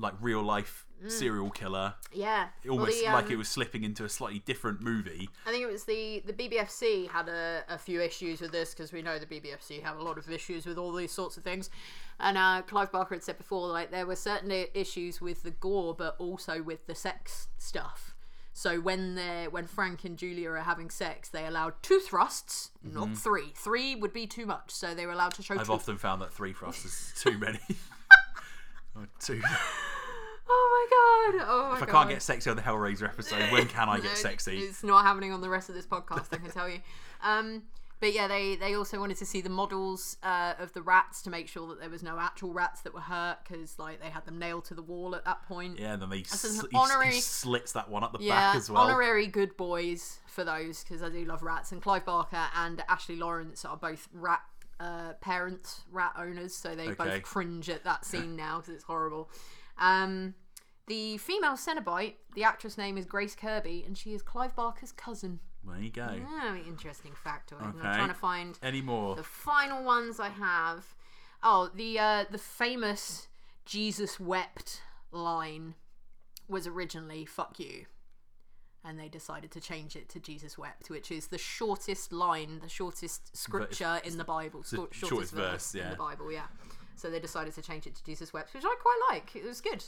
[0.00, 2.48] like real life serial killer yeah.
[2.64, 5.30] Well, almost the, like um, it was slipping into a slightly different movie.
[5.46, 8.92] I think it was the the BBFC had a, a few issues with this because
[8.92, 11.70] we know the BBFC have a lot of issues with all these sorts of things.
[12.18, 15.94] And uh, Clive Barker had said before, like there were certain issues with the gore,
[15.94, 18.14] but also with the sex stuff.
[18.52, 23.16] So when they when Frank and Julia are having sex, they allowed two thrusts, not
[23.16, 23.52] three.
[23.54, 25.60] Three would be too much, so they were allowed to show Mm-hmm.
[25.60, 25.72] I've two.
[25.72, 27.60] often found that three thrusts is too many.
[28.96, 29.40] Or two.
[30.52, 31.46] Oh my god!
[31.48, 31.92] Oh my If I god!
[31.92, 34.58] can't get sexy on the Hellraiser episode, when can I No, get sexy?
[34.58, 36.80] It's not happening on the rest of this podcast, I can tell you.
[37.22, 37.62] Um,
[38.00, 41.30] but yeah, they, they also wanted to see the models uh, of the rats to
[41.30, 44.24] make sure that there was no actual rats that were hurt because like they had
[44.24, 45.78] them nailed to the wall at that point.
[45.78, 48.56] Yeah, and then they sl- he, honorary- he slits that one up the Yeah, back
[48.56, 48.82] as well.
[48.82, 51.70] honorary good boys for those because I do love rats.
[51.70, 54.40] And Clive Barker and Ashley Laurence are both rat
[54.80, 56.94] uh, parents, rat owners, so they Okay.
[56.94, 59.30] both cringe at that scene now because it's horrible.
[59.78, 60.34] Um,
[60.86, 65.38] the female Cenobite, the actress name is Grace Kirby, and she is Clive Barker's cousin.
[65.64, 66.08] There you go.
[66.40, 67.60] Very interesting factoid.
[67.60, 67.96] And I'm Okay.
[67.96, 69.14] trying to find Any more?
[69.14, 70.94] the final ones I have.
[71.42, 73.28] Oh, the uh, the famous
[73.66, 75.74] Jesus wept line
[76.48, 77.86] was originally "fuck you,"
[78.84, 82.68] and they decided to change it to Jesus wept, which is the shortest line, the
[82.68, 85.90] shortest scripture in the Bible, the shortest shortest verse, verse, in yeah.
[85.90, 86.32] the Bible.
[86.32, 86.46] Yeah.
[86.96, 89.36] So they decided to change it to Jesus wept, which I quite like.
[89.36, 89.84] It was good.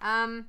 [0.00, 0.46] Um,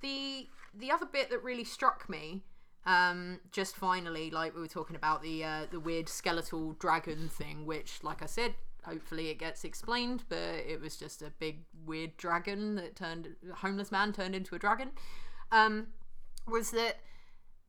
[0.00, 0.48] the
[0.78, 2.42] the other bit that really struck me
[2.86, 7.64] um, just finally, like we were talking about the uh, the weird skeletal dragon thing,
[7.64, 8.54] which, like I said,
[8.84, 13.54] hopefully it gets explained, but it was just a big weird dragon that turned a
[13.54, 14.90] homeless man turned into a dragon.
[15.50, 15.88] Um,
[16.46, 16.98] was that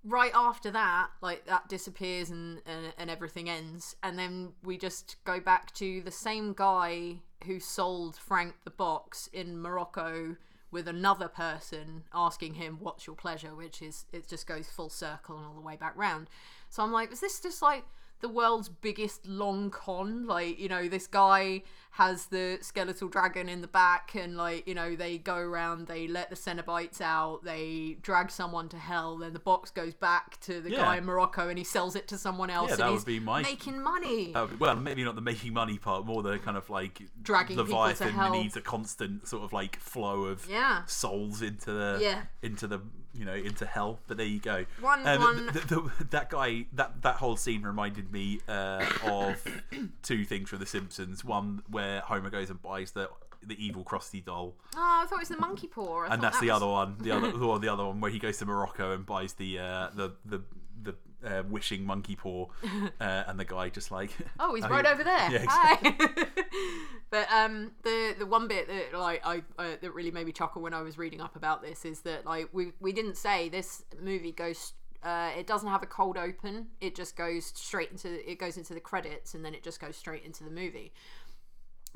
[0.05, 5.17] right after that, like that disappears and, and and everything ends, and then we just
[5.25, 10.35] go back to the same guy who sold Frank the box in Morocco
[10.71, 15.37] with another person asking him what's your pleasure, which is it just goes full circle
[15.37, 16.29] and all the way back round.
[16.69, 17.83] So I'm like, is this just like
[18.25, 20.25] the world's biggest long con?
[20.25, 21.61] Like, you know, this guy
[21.91, 26.07] has the skeletal dragon in the back and like, you know, they go around, they
[26.07, 30.59] let the Cenobites out, they drag someone to hell, then the box goes back to
[30.59, 30.77] the Yeah.
[30.79, 33.05] guy in Morocco and he sells it to someone else Yeah, and that he's would
[33.05, 34.33] be my- making money.
[34.35, 37.65] Uh, well, maybe not the making money part, more the kind of like Dragging people
[37.65, 38.31] to Leviathan hell.
[38.33, 40.83] needs a constant sort of like flow of Yeah.
[40.87, 42.23] souls into the Yeah.
[42.41, 42.81] into the
[43.15, 43.99] you know into hell.
[44.07, 44.65] But there you go.
[44.81, 49.43] One- Um, one- th- th- that guy that that whole scene reminded me uh, of
[50.03, 51.23] two things from The Simpsons.
[51.23, 53.09] One where Homer goes and buys the
[53.47, 56.05] the evil Krusty doll, Oh, I thought it was the monkey paw.
[56.05, 56.95] I and that's that the was- other one.
[56.99, 60.13] The other the other one where he goes to Morocco and buys the uh, the
[60.25, 60.41] the
[60.81, 60.95] the
[61.25, 62.47] uh, wishing monkey paw,
[63.01, 65.31] uh, and the guy just like Oh, he's Oh, right he- over there.
[65.31, 65.95] Yeah, exactly.
[65.99, 66.27] Hi.
[67.09, 70.61] but um, the the one bit that like I uh, that really made me chuckle
[70.61, 73.83] when I was reading up about this is that like we we didn't say this
[74.01, 74.73] movie goes.
[75.03, 76.67] Uh, it doesn't have a cold open.
[76.81, 79.95] It just goes straight into it goes into the credits and then it just goes
[79.95, 80.93] straight into the movie.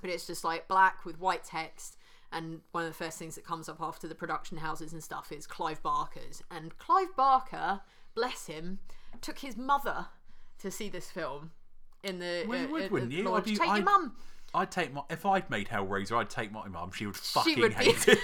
[0.02, 1.98] But it's just like black with white text.
[2.32, 5.32] And one of the first things that comes up after the production houses and stuff
[5.32, 6.44] is Clive Barker's.
[6.52, 7.82] And Clive Barker,
[8.14, 8.78] bless him,
[9.22, 10.08] took his mother
[10.60, 11.52] to see this film
[12.04, 13.34] in the Well, you uh, would, uh, wouldn't you?
[13.34, 14.16] I'd be- Take your I'd- mum.
[14.52, 16.90] I'd take my if I'd made Hellraiser, I'd take my mum.
[16.92, 18.20] She would fucking would be- hate it.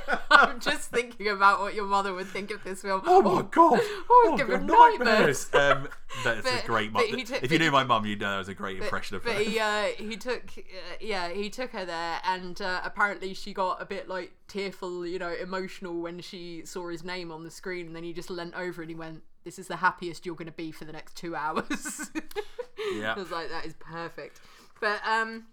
[0.32, 3.02] I'm just thinking about what your mother would think of this film.
[3.06, 3.78] oh my god!
[4.10, 5.48] Oh, give her nightmares.
[5.54, 5.88] Um,
[6.24, 8.48] that's But- a great but took- if you knew my mum, you'd know that was
[8.48, 9.38] a great impression of but her.
[9.44, 13.80] he uh, he took uh, yeah he took her there and uh, apparently she got
[13.80, 17.86] a bit like tearful you know emotional when she saw his name on the screen
[17.86, 20.46] and then he just leant over and he went this is the happiest you're going
[20.46, 22.10] to be for the next two hours
[22.94, 23.14] Yeah.
[23.14, 24.40] I was like that is perfect
[24.80, 25.44] but um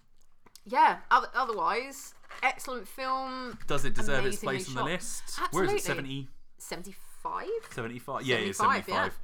[0.66, 2.14] yeah other, otherwise
[2.44, 4.86] excellent film Does it deserve its amazingly place on the shot.
[4.86, 5.24] list?
[5.52, 5.76] Where is it?
[5.76, 5.80] Absolutely.
[5.80, 6.28] 70,
[6.58, 8.22] 75 75?
[8.24, 9.20] Yeah, it's 75, 75.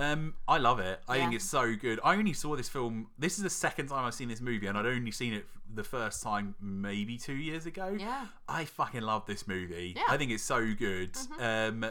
[0.00, 1.00] Um, I love it.
[1.08, 1.36] I think Yeah.
[1.36, 1.98] it's so good.
[2.04, 3.08] I only saw this film.
[3.18, 5.44] This is the second time I've seen this movie, and I'd only seen it
[5.74, 7.96] the first time maybe two years ago.
[7.98, 8.26] Yeah.
[8.48, 9.94] I fucking love this movie.
[9.96, 10.02] Yeah.
[10.02, 10.12] Mm-hmm.
[10.12, 11.16] I think it's so good.
[11.40, 11.84] Um,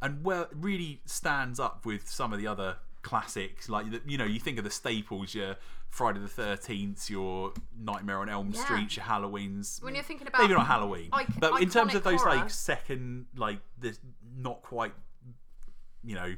[0.00, 3.68] and well, really stands up with some of the other classics.
[3.68, 5.56] Like you know, you think of the staples, your
[5.88, 8.62] Friday the Thirteenth, your Nightmare on Elm Yeah.
[8.62, 9.82] Street, your Halloweens.
[9.82, 12.36] when you're thinking about maybe not Halloween, but in terms of those horror.
[12.36, 13.98] like second, like this
[14.36, 14.92] not quite,
[16.04, 16.34] you know,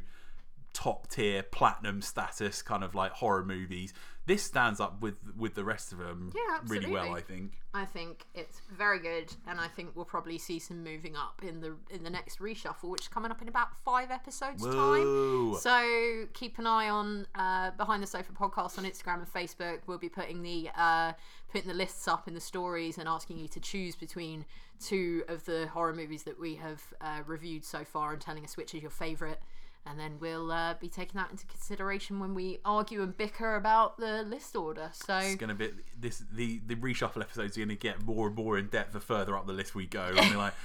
[0.81, 3.93] top tier platinum status kind of like horror movies.
[4.27, 7.15] This stands up with with the rest of them Yeah, really well.
[7.15, 7.59] I think.
[7.75, 11.61] I think it's very good, and I think we'll probably see some moving up in
[11.61, 15.53] the in the next reshuffle, which is coming up in about five episodes Whoa.
[15.53, 15.61] time.
[15.61, 19.81] So keep an eye on uh, behind the sofa podcast on Instagram and Facebook.
[19.87, 21.13] We'll be putting the uh,
[21.53, 24.47] putting the lists up in the stories and asking you to choose between
[24.81, 28.57] two of the horror movies that we have uh, reviewed so far, and telling us
[28.57, 29.39] which is your favourite.
[29.87, 33.99] And then we'll uh, be taking that into consideration when we argue and bicker about
[33.99, 34.91] the list order.
[34.93, 38.59] So It's gonna be this the the reshuffle episodes are gonna get more and more
[38.59, 40.03] in depth the further up the list we go.
[40.17, 40.59] And we're like, "Gee,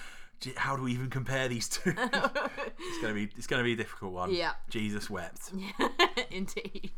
[0.55, 1.93] how do we even compare these two?
[1.97, 4.33] it's gonna be it's gonna be a difficult one.
[4.33, 4.53] Yeah.
[4.69, 5.51] Jesus wept.
[6.31, 6.93] Indeed.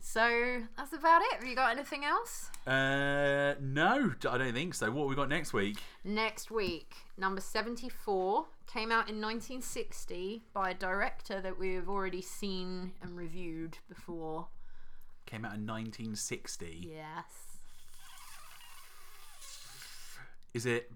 [0.00, 1.34] So that's about it.
[1.34, 2.50] Have you got anything else?
[2.66, 4.90] Uh, no, I don't think so.
[4.90, 5.78] What have we got next week?
[6.04, 12.22] Next week, number 74 came out in 1960 by a director that we have already
[12.22, 14.48] seen and reviewed before.
[15.26, 16.90] Came out in 1960.
[16.94, 17.58] Yes.
[20.54, 20.90] Is it?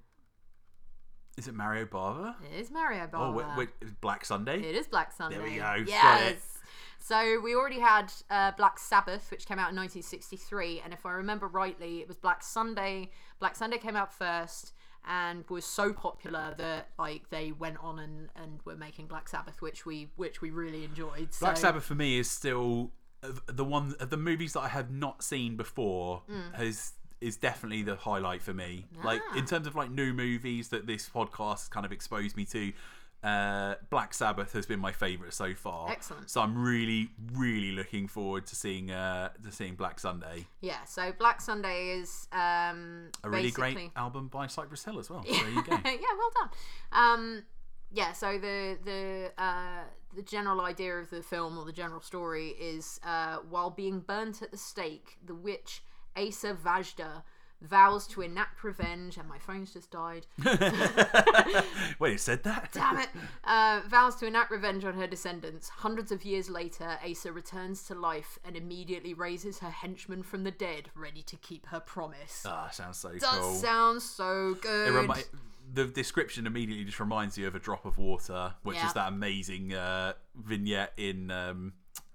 [1.36, 2.34] Is it Mario Bava?
[2.52, 3.14] It is Mario Bava.
[3.14, 4.60] Oh, wait, wait, is Black Sunday.
[4.60, 5.36] It is Black Sunday.
[5.36, 5.84] There we go.
[5.86, 6.58] Yes.
[6.98, 11.12] So we already had uh, Black Sabbath, which came out in 1963, and if I
[11.12, 13.10] remember rightly, it was Black Sunday.
[13.40, 14.72] Black Sunday came out first
[15.04, 19.60] and was so popular that like they went on and, and were making Black Sabbath,
[19.60, 21.28] which we which we really enjoyed.
[21.40, 22.92] Black so, Sabbath for me is still
[23.46, 26.22] the one the movies that I have not seen before
[26.54, 26.92] has
[27.22, 28.86] is definitely the highlight for me.
[29.04, 29.26] Like Mm.
[29.32, 29.38] Ah.
[29.38, 32.72] in terms of like new movies that this podcast has kind of exposed me to.
[33.24, 35.88] Uh, Black Sabbath has been my favorite so far.
[35.88, 36.28] Excellent.
[36.28, 40.46] So I'm really, really looking forward to seeing uh, to seeing Black Sunday.
[40.60, 45.08] Yeah, so Black Sunday is um, A really basically- great album by Cypress Hill as
[45.08, 45.24] well.
[45.24, 45.70] So there you go.
[45.84, 46.50] yeah, well done.
[46.90, 47.42] Um,
[47.92, 49.84] yeah, so the the uh,
[50.16, 54.42] the general idea of the film or the general story is uh, while being burnt
[54.42, 55.84] at the stake, the witch
[56.16, 57.22] Asa Vajda
[57.60, 60.26] vows to enact revenge, and my phone's just died.
[61.98, 62.70] Wait, you said that?
[62.72, 63.08] Damn it!
[63.44, 65.68] Uh, vows to enact revenge on her descendants.
[65.68, 70.50] Hundreds of years later, Asa returns to life and immediately raises her henchmen from the
[70.50, 72.44] dead, ready to keep her promise.
[72.46, 73.54] Ah, sounds so Does cool.
[73.54, 74.92] sound so good.
[74.92, 75.22] Remi-
[75.74, 78.88] the description immediately just reminds you of a drop of water, which Yeah.
[78.88, 81.72] is that amazing uh, vignette in um,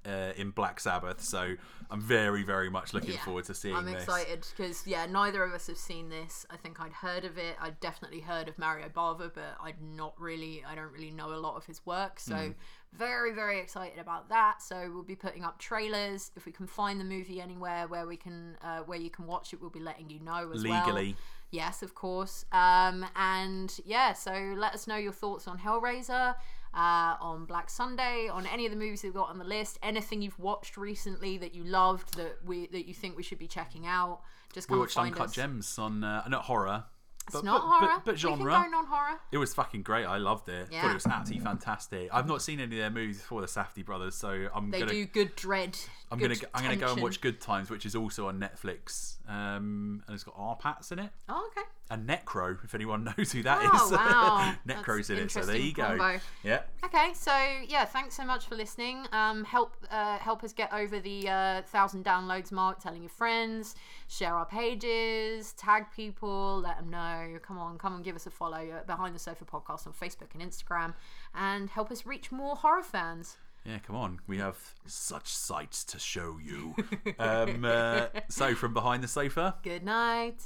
[0.08, 1.22] uh, in Black Sabbath.
[1.22, 1.56] So
[1.92, 3.24] I'm very, very much looking Yeah.
[3.26, 4.04] forward to seeing I'm this.
[4.04, 6.46] excited because yeah, neither of us have seen this.
[6.50, 7.56] I think I'd heard of it.
[7.60, 10.64] I'd definitely heard of Mario Bava, but I'd not really.
[10.68, 12.56] I don't really know a lot of his work, so Mm.
[12.94, 14.62] very very excited about that.
[14.62, 18.18] So we'll be putting up trailers if we can find the movie anywhere where we
[18.18, 19.62] can uh, where you can watch it.
[19.62, 20.74] We'll be letting you know as well.
[20.86, 21.16] Legally,
[21.50, 22.44] Yes, of course.
[22.52, 26.36] Um, and yeah, so let us know your thoughts on Hellraiser,
[26.78, 30.22] uh, on Black Sunday, on any of the movies we've got on the list, anything
[30.22, 33.88] you've watched recently that you loved that we that you think we should be checking
[33.88, 34.22] out.
[34.54, 35.34] Just we come and watched find Uncut us.
[35.34, 36.86] Gems on uh, not horror.
[37.26, 38.54] It's but, not but, horror, but, but genre.
[38.54, 39.20] can go non-horror.
[39.34, 40.06] It was fucking great.
[40.06, 40.70] I loved it.
[40.72, 40.84] Yeah.
[40.84, 42.10] Thought it was absolutely fantastic.
[42.14, 44.92] I've not seen any of their movies before the Safdie brothers, so I'm They gonna
[44.92, 45.78] do good dread.
[46.10, 49.16] I'm good gonna I'm gonna go and watch Good Times, which is also on Netflix.
[49.28, 51.10] Um, and it's got R Pats in it.
[51.28, 51.68] Oh, okay.
[51.90, 53.70] And Necro, if anyone knows who that is.
[53.74, 54.56] Oh, wow.
[54.68, 55.84] Necro's That's in it, so there you go.
[55.84, 56.20] combo.
[56.44, 56.62] Yeah.
[56.84, 57.32] Okay, so
[57.68, 59.06] yeah, thanks so much for listening.
[59.14, 62.80] Um, help uh, help us get over the uh, thousand downloads mark.
[62.80, 63.76] Telling your friends,
[64.08, 67.40] share our pages, tag people, let them know.
[67.42, 68.58] Come on, come and give us a follow.
[68.58, 70.94] Uh, Behind the Sofa podcast on Facebook and Instagram,
[71.34, 73.38] and help us reach more horror fans.
[73.66, 74.20] Yeah, come on.
[74.28, 76.74] We have such sights to show you.
[77.20, 80.42] um, uh, so, from behind the sofa, Good night.